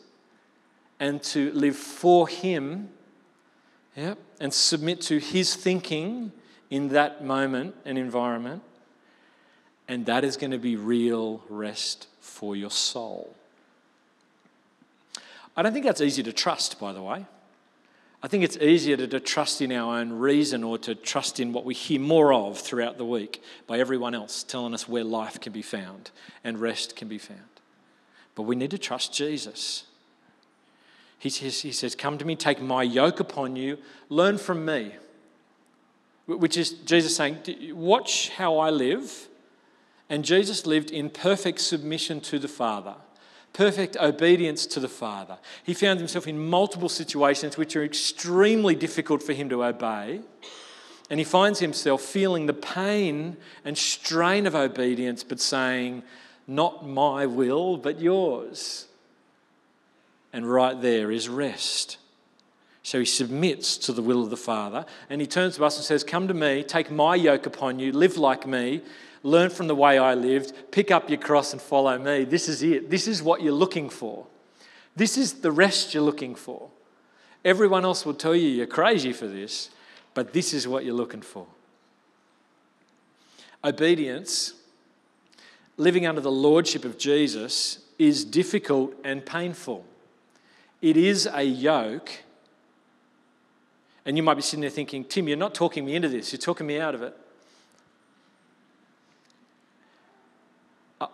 and 1.01 1.23
to 1.25 1.51
live 1.53 1.77
for 1.77 2.29
him 2.29 2.91
yeah, 3.97 4.15
and 4.41 4.55
submit 4.55 5.01
to 5.03 5.19
his 5.19 5.57
thinking 5.57 6.33
in 6.71 6.89
that 6.91 7.25
moment 7.25 7.75
and 7.85 7.99
environment. 7.99 8.63
And 9.89 10.07
that 10.07 10.25
is 10.25 10.37
going 10.37 10.53
to 10.53 10.59
be 10.59 10.77
real 10.77 11.43
rest 11.49 12.09
for 12.21 12.57
your 12.57 12.71
soul. 12.71 13.35
I 15.57 15.63
don't 15.63 15.73
think 15.73 15.85
that's 15.85 16.01
easy 16.01 16.23
to 16.23 16.33
trust, 16.33 16.81
by 16.81 16.93
the 16.93 17.03
way. 17.03 17.27
I 18.23 18.27
think 18.27 18.43
it's 18.43 18.57
easier 18.57 18.97
to, 18.97 19.07
to, 19.07 19.21
trust 19.21 19.61
in 19.61 19.71
our 19.71 19.99
own 19.99 20.11
reason 20.11 20.65
or 20.65 20.79
to 20.79 20.95
trust 20.95 21.41
in 21.41 21.53
what 21.53 21.67
we 21.67 21.75
hear 21.75 22.01
more 22.01 22.33
of 22.33 22.59
throughout 22.59 22.97
the 22.97 23.05
week 23.05 23.43
by 23.67 23.79
everyone 23.79 24.15
else 24.15 24.43
telling 24.43 24.73
us 24.73 24.89
where 24.89 25.05
life 25.05 25.39
can 25.41 25.53
be 25.53 25.61
found 25.61 26.11
and 26.43 26.59
rest 26.59 26.97
can 26.97 27.07
be 27.07 27.19
found. 27.19 27.41
But 28.35 28.45
we 28.45 28.57
need 28.57 28.71
to 28.71 28.79
trust 28.79 29.13
Jesus. 29.13 29.85
He 31.19 31.29
says, 31.29 31.61
he 31.61 31.71
says, 31.71 31.95
Come 31.95 32.17
to 32.17 32.25
me, 32.25 32.35
take 32.35 32.63
my 32.63 32.83
yoke 32.83 33.21
upon 33.21 33.57
you, 33.57 33.77
learn 34.09 34.39
from 34.39 34.65
me. 34.65 34.95
Which 36.27 36.57
is 36.57 36.71
Jesus 36.71 37.15
saying, 37.15 37.41
Watch 37.75 38.31
how 38.31 38.57
I 38.57 38.71
live 38.71 39.29
and 40.09 40.25
Jesus 40.25 40.67
lived 40.67 40.91
in 40.91 41.11
perfect 41.11 41.61
submission 41.61 42.21
to 42.23 42.39
the 42.39 42.49
Father, 42.49 42.95
perfect 43.53 43.97
obedience 43.97 44.67
to 44.67 44.81
the 44.81 44.89
Father. 44.89 45.39
He 45.63 45.75
found 45.75 45.99
himself 45.99 46.27
in 46.27 46.49
multiple 46.49 46.89
situations 46.89 47.57
which 47.57 47.75
are 47.77 47.85
extremely 47.85 48.75
difficult 48.75 49.23
for 49.23 49.33
him 49.33 49.49
to 49.49 49.65
obey. 49.65 50.21
And 51.11 51.21
he 51.21 51.25
finds 51.25 51.59
himself 51.61 52.03
feeling 52.03 52.47
the 52.47 52.55
pain 52.55 53.37
and 53.65 53.77
strain 53.77 54.47
of 54.47 54.55
obedience, 54.55 55.23
but 55.23 55.41
saying, 55.41 56.03
Not 56.47 56.87
my 56.87 57.27
will, 57.27 57.77
but 57.77 58.01
yours. 58.01 58.87
And 60.33 60.51
right 60.51 60.81
there 60.81 61.11
is 61.11 61.29
rest. 61.29 61.99
So 62.83 62.99
he 62.99 63.07
submits 63.07 63.79
to 63.79 63.93
the 63.93 64.03
will 64.03 64.23
of 64.23 64.29
the 64.29 64.37
Father 64.37 64.85
and 65.09 65.21
he 65.21 65.27
turns 65.27 65.57
to 65.57 65.65
us 65.65 65.77
and 65.77 65.85
says, 65.85 66.05
Come 66.05 66.29
to 66.29 66.35
me, 66.35 66.63
take 66.63 66.91
my 66.91 67.15
yoke 67.15 67.47
upon 67.47 67.79
you, 67.79 67.93
live 67.93 68.19
like 68.19 68.47
me, 68.47 68.83
learn 69.25 69.51
from 69.51 69.67
the 69.67 69.75
way 69.75 69.99
I 69.99 70.15
lived, 70.15 70.53
pick 70.71 70.93
up 70.93 71.09
your 71.09 71.19
cross 71.19 71.53
and 71.53 71.61
follow 71.61 71.99
me. 71.99 72.25
This 72.25 72.49
is 72.49 72.63
it. 72.63 72.91
This 72.91 73.09
is 73.09 73.23
what 73.23 73.43
you're 73.43 73.53
looking 73.53 73.89
for. 73.89 74.27
This 74.95 75.19
is 75.19 75.41
the 75.41 75.51
rest 75.51 75.95
you're 75.95 76.05
looking 76.05 76.37
for. 76.37 76.69
Everyone 77.45 77.85
else 77.85 78.07
will 78.07 78.15
tell 78.15 78.37
you 78.37 78.49
you're 78.49 78.67
crazy 78.67 79.13
for 79.13 79.27
this, 79.27 79.71
but 80.13 80.33
this 80.33 80.55
is 80.55 80.69
what 80.69 80.85
you're 80.85 80.95
looking 80.95 81.23
for. 81.23 81.47
Obedience, 83.65 84.53
living 85.79 86.07
under 86.07 86.21
the 86.21 86.31
lordship 86.31 86.85
of 86.85 86.99
Jesus, 86.99 87.81
is 87.99 88.25
difficult 88.25 88.95
and 89.05 89.25
painful. 89.25 89.85
it 90.83 90.99
is 90.99 91.27
a 91.33 91.43
yoke. 91.43 92.11
And 94.05 94.19
you 94.19 94.23
might 94.23 94.35
be 94.35 94.43
sitting 94.43 94.61
there 94.61 94.69
thinking, 94.69 95.03
Tim, 95.05 95.29
you're 95.29 95.39
not 95.39 95.55
talking 95.55 95.87
me 95.87 95.97
into 95.97 96.11
this, 96.11 96.31
you're 96.31 96.39
talking 96.39 96.67
me 96.67 96.79
out 96.79 96.95
of 96.95 97.03
it. 97.03 97.17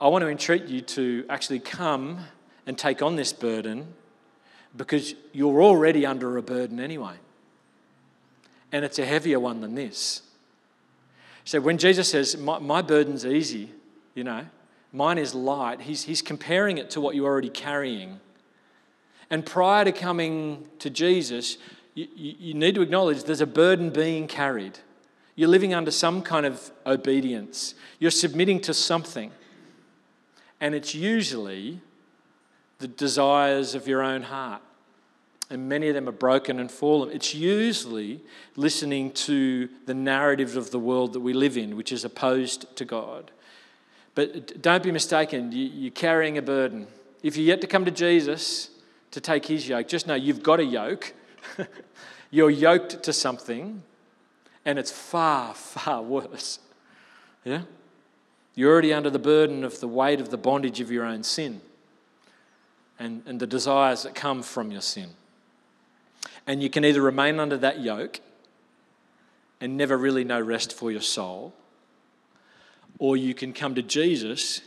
I 0.00 0.08
want 0.08 0.22
to 0.22 0.28
entreat 0.28 0.66
you 0.66 0.80
to 0.82 1.24
actually 1.28 1.60
come 1.60 2.20
and 2.66 2.78
take 2.78 3.02
on 3.02 3.16
this 3.16 3.32
burden 3.32 3.94
because 4.76 5.14
you're 5.32 5.62
already 5.62 6.06
under 6.06 6.36
a 6.36 6.42
burden 6.42 6.78
anyway. 6.78 7.14
And 8.72 8.84
it's 8.84 8.98
a 8.98 9.06
heavier 9.06 9.40
one 9.40 9.60
than 9.60 9.74
this. 9.74 10.22
So 11.44 11.60
when 11.60 11.78
Jesus 11.78 12.10
says, 12.10 12.36
My, 12.36 12.58
my 12.58 12.82
burden's 12.82 13.26
easy, 13.26 13.70
you 14.14 14.22
know, 14.22 14.46
mine 14.92 15.18
is 15.18 15.34
light, 15.34 15.80
he's, 15.80 16.04
he's 16.04 16.22
comparing 16.22 16.78
it 16.78 16.90
to 16.90 17.00
what 17.00 17.14
you're 17.14 17.26
already 17.26 17.50
carrying. 17.50 18.20
And 19.30 19.44
prior 19.46 19.84
to 19.84 19.92
coming 19.92 20.68
to 20.80 20.90
Jesus, 20.90 21.56
you, 21.94 22.06
you, 22.14 22.34
you 22.38 22.54
need 22.54 22.74
to 22.74 22.82
acknowledge 22.82 23.24
there's 23.24 23.40
a 23.40 23.46
burden 23.46 23.90
being 23.90 24.28
carried. 24.28 24.78
You're 25.34 25.48
living 25.48 25.72
under 25.72 25.90
some 25.90 26.22
kind 26.22 26.46
of 26.46 26.70
obedience, 26.86 27.74
you're 27.98 28.10
submitting 28.10 28.60
to 28.62 28.74
something. 28.74 29.32
And 30.60 30.74
it's 30.74 30.94
usually 30.94 31.80
the 32.78 32.88
desires 32.88 33.74
of 33.74 33.86
your 33.86 34.02
own 34.02 34.22
heart. 34.22 34.62
And 35.48 35.68
many 35.68 35.88
of 35.88 35.94
them 35.94 36.08
are 36.08 36.12
broken 36.12 36.60
and 36.60 36.70
fallen. 36.70 37.10
It's 37.10 37.34
usually 37.34 38.20
listening 38.56 39.10
to 39.12 39.68
the 39.86 39.94
narrative 39.94 40.56
of 40.56 40.70
the 40.70 40.78
world 40.78 41.12
that 41.14 41.20
we 41.20 41.32
live 41.32 41.56
in, 41.56 41.76
which 41.76 41.90
is 41.90 42.04
opposed 42.04 42.76
to 42.76 42.84
God. 42.84 43.30
But 44.14 44.60
don't 44.62 44.82
be 44.82 44.92
mistaken, 44.92 45.50
you're 45.52 45.90
carrying 45.90 46.38
a 46.38 46.42
burden. 46.42 46.86
If 47.22 47.36
you're 47.36 47.46
yet 47.46 47.60
to 47.62 47.66
come 47.66 47.84
to 47.84 47.90
Jesus 47.90 48.70
to 49.10 49.20
take 49.20 49.46
his 49.46 49.68
yoke, 49.68 49.88
just 49.88 50.06
know 50.06 50.14
you've 50.14 50.42
got 50.42 50.60
a 50.60 50.64
yoke. 50.64 51.14
you're 52.30 52.50
yoked 52.50 53.02
to 53.02 53.12
something, 53.12 53.82
and 54.64 54.78
it's 54.78 54.90
far, 54.90 55.54
far 55.54 56.02
worse. 56.16 56.60
Yeah? 57.44 57.62
You're 58.54 58.72
already 58.72 58.92
under 58.92 59.10
the 59.10 59.18
burden 59.18 59.64
of 59.64 59.80
the 59.80 59.88
weight 59.88 60.20
of 60.20 60.30
the 60.30 60.36
bondage 60.36 60.80
of 60.80 60.90
your 60.90 61.04
own 61.04 61.22
sin 61.22 61.60
and, 62.98 63.22
and 63.26 63.40
the 63.40 63.46
desires 63.46 64.02
that 64.02 64.14
come 64.14 64.42
from 64.42 64.70
your 64.70 64.80
sin. 64.80 65.10
And 66.46 66.62
you 66.62 66.68
can 66.68 66.84
either 66.84 67.00
remain 67.00 67.38
under 67.38 67.56
that 67.58 67.80
yoke 67.80 68.20
and 69.60 69.76
never 69.76 69.96
really 69.96 70.24
know 70.24 70.40
rest 70.40 70.72
for 70.72 70.90
your 70.90 71.00
soul, 71.00 71.54
or 72.98 73.16
you 73.16 73.34
can 73.34 73.52
come 73.52 73.74
to 73.74 73.82
Jesus, 73.82 74.62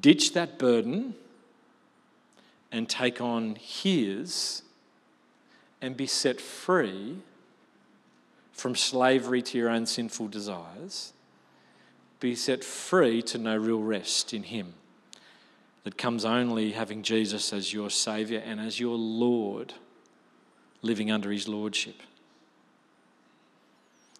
ditch 0.00 0.34
that 0.34 0.58
burden, 0.58 1.14
and 2.72 2.88
take 2.88 3.20
on 3.20 3.56
His 3.56 4.62
and 5.80 5.96
be 5.96 6.06
set 6.06 6.40
free 6.40 7.16
from 8.52 8.76
slavery 8.76 9.42
to 9.42 9.58
your 9.58 9.70
own 9.70 9.86
sinful 9.86 10.28
desires 10.28 11.12
be 12.20 12.34
set 12.34 12.62
free 12.62 13.22
to 13.22 13.38
know 13.38 13.56
real 13.56 13.82
rest 13.82 14.32
in 14.32 14.44
Him 14.44 14.74
that 15.84 15.96
comes 15.96 16.24
only 16.24 16.72
having 16.72 17.02
Jesus 17.02 17.52
as 17.52 17.72
your 17.72 17.90
Saviour 17.90 18.42
and 18.44 18.60
as 18.60 18.78
your 18.78 18.96
Lord, 18.96 19.72
living 20.82 21.10
under 21.10 21.30
His 21.30 21.48
Lordship. 21.48 22.02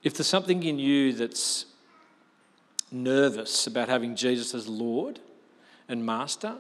If 0.03 0.15
there's 0.15 0.27
something 0.27 0.63
in 0.63 0.79
you 0.79 1.13
that's 1.13 1.67
nervous 2.91 3.67
about 3.67 3.89
having 3.89 4.17
Jesus 4.17 4.55
as 4.55 4.67
Lord 4.67 5.21
and 5.89 6.05
Master, 6.05 6.57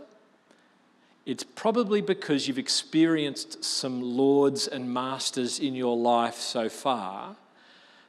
it's 1.24 1.44
probably 1.44 2.02
because 2.02 2.46
you've 2.46 2.58
experienced 2.58 3.64
some 3.64 4.02
lords 4.02 4.66
and 4.66 4.92
masters 4.92 5.58
in 5.58 5.74
your 5.74 5.96
life 5.96 6.36
so 6.36 6.68
far 6.68 7.36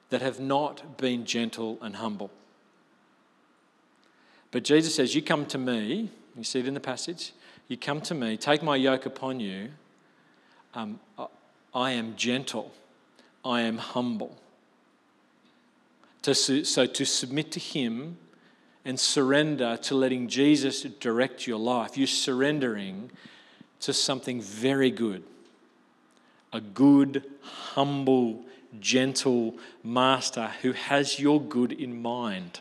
that 0.10 0.22
have 0.22 0.40
not 0.40 0.98
been 0.98 1.26
gentle 1.26 1.78
and 1.82 1.96
humble. 1.98 2.32
But 4.52 4.64
Jesus 4.64 4.96
says, 4.96 5.16
You 5.16 5.22
come 5.22 5.46
to 5.48 5.58
me, 5.58 6.10
you 6.36 6.44
see 6.44 6.60
it 6.60 6.68
in 6.68 6.74
the 6.74 6.80
passage, 6.80 7.34
you 7.68 7.78
come 7.78 8.02
to 8.02 8.14
me, 8.14 8.38
take 8.38 8.62
my 8.62 8.76
yoke 8.76 9.06
upon 9.06 9.40
you. 9.40 9.70
Um, 10.74 11.00
I 11.74 11.92
am 11.92 12.16
gentle, 12.16 12.74
I 13.44 13.62
am 13.62 13.78
humble. 13.78 14.38
To, 16.24 16.36
so 16.36 16.86
to 16.86 17.06
submit 17.06 17.52
to 17.54 17.60
Him 17.60 18.18
and 18.86 19.00
surrender 19.00 19.78
to 19.78 19.96
letting 19.96 20.28
Jesus 20.28 20.84
direct 20.84 21.48
your 21.48 21.58
life, 21.58 21.98
you're 21.98 22.08
surrendering 22.08 23.12
to 23.80 23.94
something 23.94 24.42
very 24.42 24.92
good. 24.92 25.24
A 26.54 26.62
good, 26.62 27.24
humble, 27.42 28.44
gentle 28.80 29.56
master 29.84 30.52
who 30.62 30.74
has 30.74 31.20
your 31.20 31.42
good 31.42 31.72
in 31.72 32.02
mind. 32.02 32.60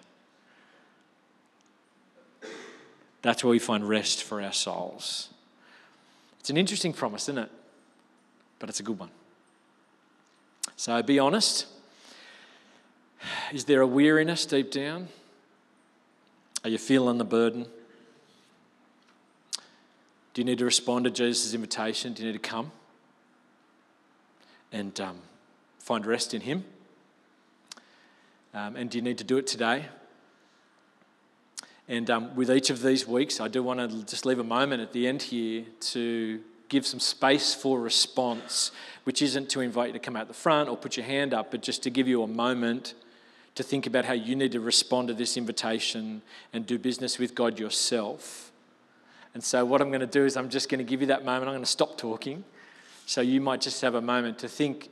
That's 3.23 3.45
where 3.45 3.51
we 3.51 3.59
find 3.59 3.89
rest 3.89 4.23
for 4.23 4.41
our 4.41 4.53
souls. 4.53 5.29
It's 6.41 6.51
an 6.51 6.57
interesting 6.57 6.93
promise, 6.93 7.25
isn't 7.25 7.39
it? 7.39 7.51
But 8.59 8.69
it's 8.69 8.81
a 8.81 8.83
good 8.83 8.99
one. 8.99 9.11
So 10.77 11.03
be 11.03 11.19
honest. 11.19 11.67
Is 13.53 13.65
there 13.67 13.83
a 13.83 13.87
weariness 13.87 14.47
deep 14.47 14.71
down? 14.71 15.09
Are 16.65 16.71
you 16.71 16.79
feeling 16.79 17.19
the 17.19 17.25
burden? 17.25 17.67
Do 20.33 20.41
you 20.41 20.45
need 20.45 20.59
to 20.59 20.65
respond 20.65 21.05
to 21.05 21.11
Jesus' 21.11 21.53
invitation? 21.55 22.13
Do 22.13 22.23
you 22.23 22.33
need 22.33 22.43
to 22.43 22.49
come 22.49 22.71
and 24.73 24.99
um, 25.01 25.19
find 25.79 26.07
rest 26.07 26.33
in 26.33 26.43
Him? 26.43 26.65
Um, 28.55 28.77
and 28.77 28.91
do 28.91 28.99
you 28.99 29.03
need 29.03 29.19
to 29.19 29.25
do 29.25 29.37
it 29.37 29.47
today? 29.47 29.87
And 31.91 32.09
um, 32.09 32.37
with 32.37 32.53
each 32.53 32.71
of 32.71 32.83
these 32.83 33.05
weeks, 33.05 33.41
I 33.41 33.49
do 33.49 33.65
want 33.65 33.81
to 33.81 34.05
just 34.05 34.25
leave 34.25 34.39
a 34.39 34.45
moment 34.45 34.81
at 34.81 34.93
the 34.93 35.09
end 35.09 35.23
here 35.23 35.65
to 35.81 36.41
give 36.69 36.87
some 36.87 37.01
space 37.01 37.53
for 37.53 37.81
response, 37.81 38.71
which 39.03 39.21
isn't 39.23 39.51
to 39.51 39.61
invite 39.61 39.89
you 39.89 39.93
to 39.95 39.99
come 39.99 40.15
out 40.15 40.29
the 40.29 40.35
front 40.35 40.69
or 40.69 40.77
put 40.77 40.97
your 40.97 41.05
hand 41.05 41.35
up, 41.35 41.51
but 41.51 41.63
just 41.63 41.83
to 41.83 41.91
give 41.91 42.07
you 42.07 42.23
a 42.23 42.29
moment 42.29 42.95
to 43.57 43.65
think 43.65 43.89
about 43.89 44.05
how 44.05 44.13
you 44.13 44.37
need 44.37 44.53
to 44.53 44.61
respond 44.61 45.09
to 45.09 45.15
this 45.15 45.37
invitation 45.37 46.23
and 46.53 46.65
do 46.65 46.79
business 46.79 47.19
with 47.19 47.35
God 47.35 47.59
yourself. 47.59 48.53
And 49.35 49.43
so, 49.43 49.65
what 49.65 49.81
I'm 49.81 49.89
going 49.89 49.99
to 49.99 50.07
do 50.07 50.25
is, 50.25 50.37
I'm 50.37 50.49
just 50.49 50.69
going 50.69 50.79
to 50.79 50.89
give 50.89 51.01
you 51.01 51.09
that 51.09 51.25
moment. 51.25 51.49
I'm 51.49 51.55
going 51.55 51.65
to 51.65 51.67
stop 51.67 51.99
talking. 51.99 52.45
So, 53.07 53.21
you 53.21 53.41
might 53.41 53.61
just 53.61 53.83
have 53.83 53.97
a 53.97 54.01
moment 54.01 54.39
to 54.39 54.49
think 54.49 54.91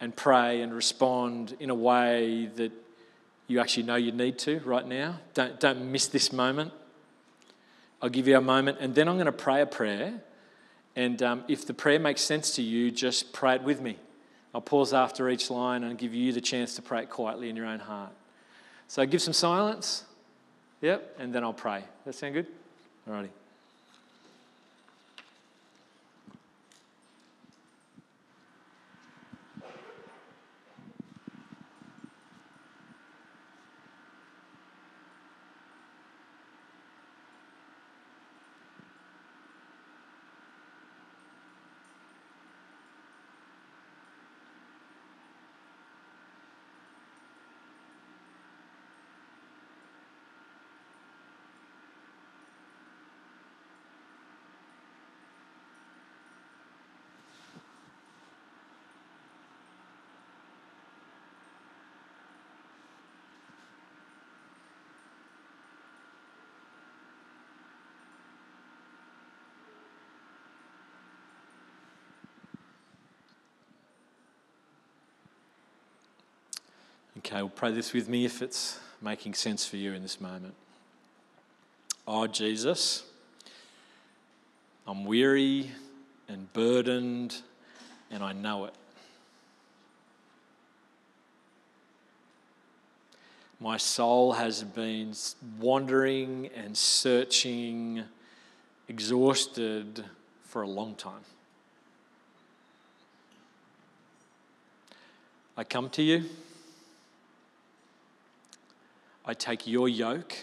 and 0.00 0.16
pray 0.16 0.62
and 0.62 0.74
respond 0.74 1.56
in 1.60 1.70
a 1.70 1.76
way 1.76 2.50
that 2.56 2.72
you 3.46 3.60
actually 3.60 3.82
know 3.84 3.96
you 3.96 4.12
need 4.12 4.38
to 4.40 4.60
right 4.60 4.86
now. 4.86 5.20
Don't, 5.34 5.60
don't 5.60 5.90
miss 5.92 6.06
this 6.06 6.32
moment. 6.32 6.72
I'll 8.00 8.08
give 8.08 8.28
you 8.28 8.36
a 8.36 8.40
moment, 8.40 8.78
and 8.80 8.94
then 8.94 9.08
I'm 9.08 9.16
going 9.16 9.26
to 9.26 9.32
pray 9.32 9.60
a 9.60 9.66
prayer. 9.66 10.20
And 10.96 11.22
um, 11.22 11.44
if 11.48 11.66
the 11.66 11.74
prayer 11.74 11.98
makes 11.98 12.20
sense 12.20 12.54
to 12.56 12.62
you, 12.62 12.90
just 12.90 13.32
pray 13.32 13.54
it 13.56 13.62
with 13.62 13.80
me. 13.80 13.98
I'll 14.54 14.60
pause 14.60 14.92
after 14.92 15.28
each 15.28 15.50
line 15.50 15.82
and 15.82 15.98
give 15.98 16.14
you 16.14 16.32
the 16.32 16.40
chance 16.40 16.76
to 16.76 16.82
pray 16.82 17.02
it 17.02 17.10
quietly 17.10 17.48
in 17.48 17.56
your 17.56 17.66
own 17.66 17.80
heart. 17.80 18.12
So 18.88 19.04
give 19.04 19.20
some 19.20 19.32
silence. 19.32 20.04
Yep, 20.80 21.16
and 21.18 21.34
then 21.34 21.42
I'll 21.42 21.52
pray. 21.52 21.82
That 22.04 22.14
sound 22.14 22.34
good? 22.34 22.46
Alrighty. 23.08 23.30
Okay, 77.26 77.36
well, 77.36 77.48
pray 77.48 77.72
this 77.72 77.94
with 77.94 78.06
me 78.06 78.26
if 78.26 78.42
it's 78.42 78.78
making 79.00 79.32
sense 79.32 79.64
for 79.64 79.78
you 79.78 79.94
in 79.94 80.02
this 80.02 80.20
moment. 80.20 80.52
Oh, 82.06 82.26
Jesus, 82.26 83.02
I'm 84.86 85.06
weary 85.06 85.70
and 86.28 86.52
burdened, 86.52 87.40
and 88.10 88.22
I 88.22 88.34
know 88.34 88.66
it. 88.66 88.74
My 93.58 93.78
soul 93.78 94.34
has 94.34 94.62
been 94.62 95.14
wandering 95.58 96.50
and 96.54 96.76
searching, 96.76 98.04
exhausted 98.86 100.04
for 100.42 100.60
a 100.60 100.68
long 100.68 100.94
time. 100.94 101.24
I 105.56 105.64
come 105.64 105.88
to 105.88 106.02
you. 106.02 106.24
I 109.26 109.34
take 109.34 109.66
your 109.66 109.88
yoke 109.88 110.36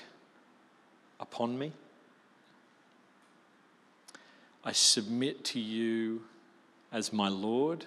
upon 1.20 1.58
me. 1.58 1.72
I 4.64 4.72
submit 4.72 5.44
to 5.46 5.60
you 5.60 6.24
as 6.92 7.14
my 7.14 7.30
Lord. 7.30 7.86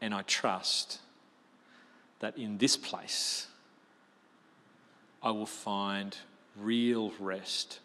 And 0.00 0.14
I 0.14 0.22
trust 0.22 0.98
that 2.20 2.36
in 2.36 2.58
this 2.58 2.76
place 2.76 3.46
I 5.22 5.30
will 5.30 5.46
find 5.46 6.16
real 6.56 7.12
rest, 7.18 7.80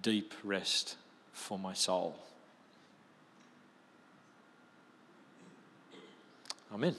deep 0.00 0.34
rest 0.44 0.96
for 1.32 1.58
my 1.58 1.72
soul. 1.72 2.14
Amen. 6.72 6.94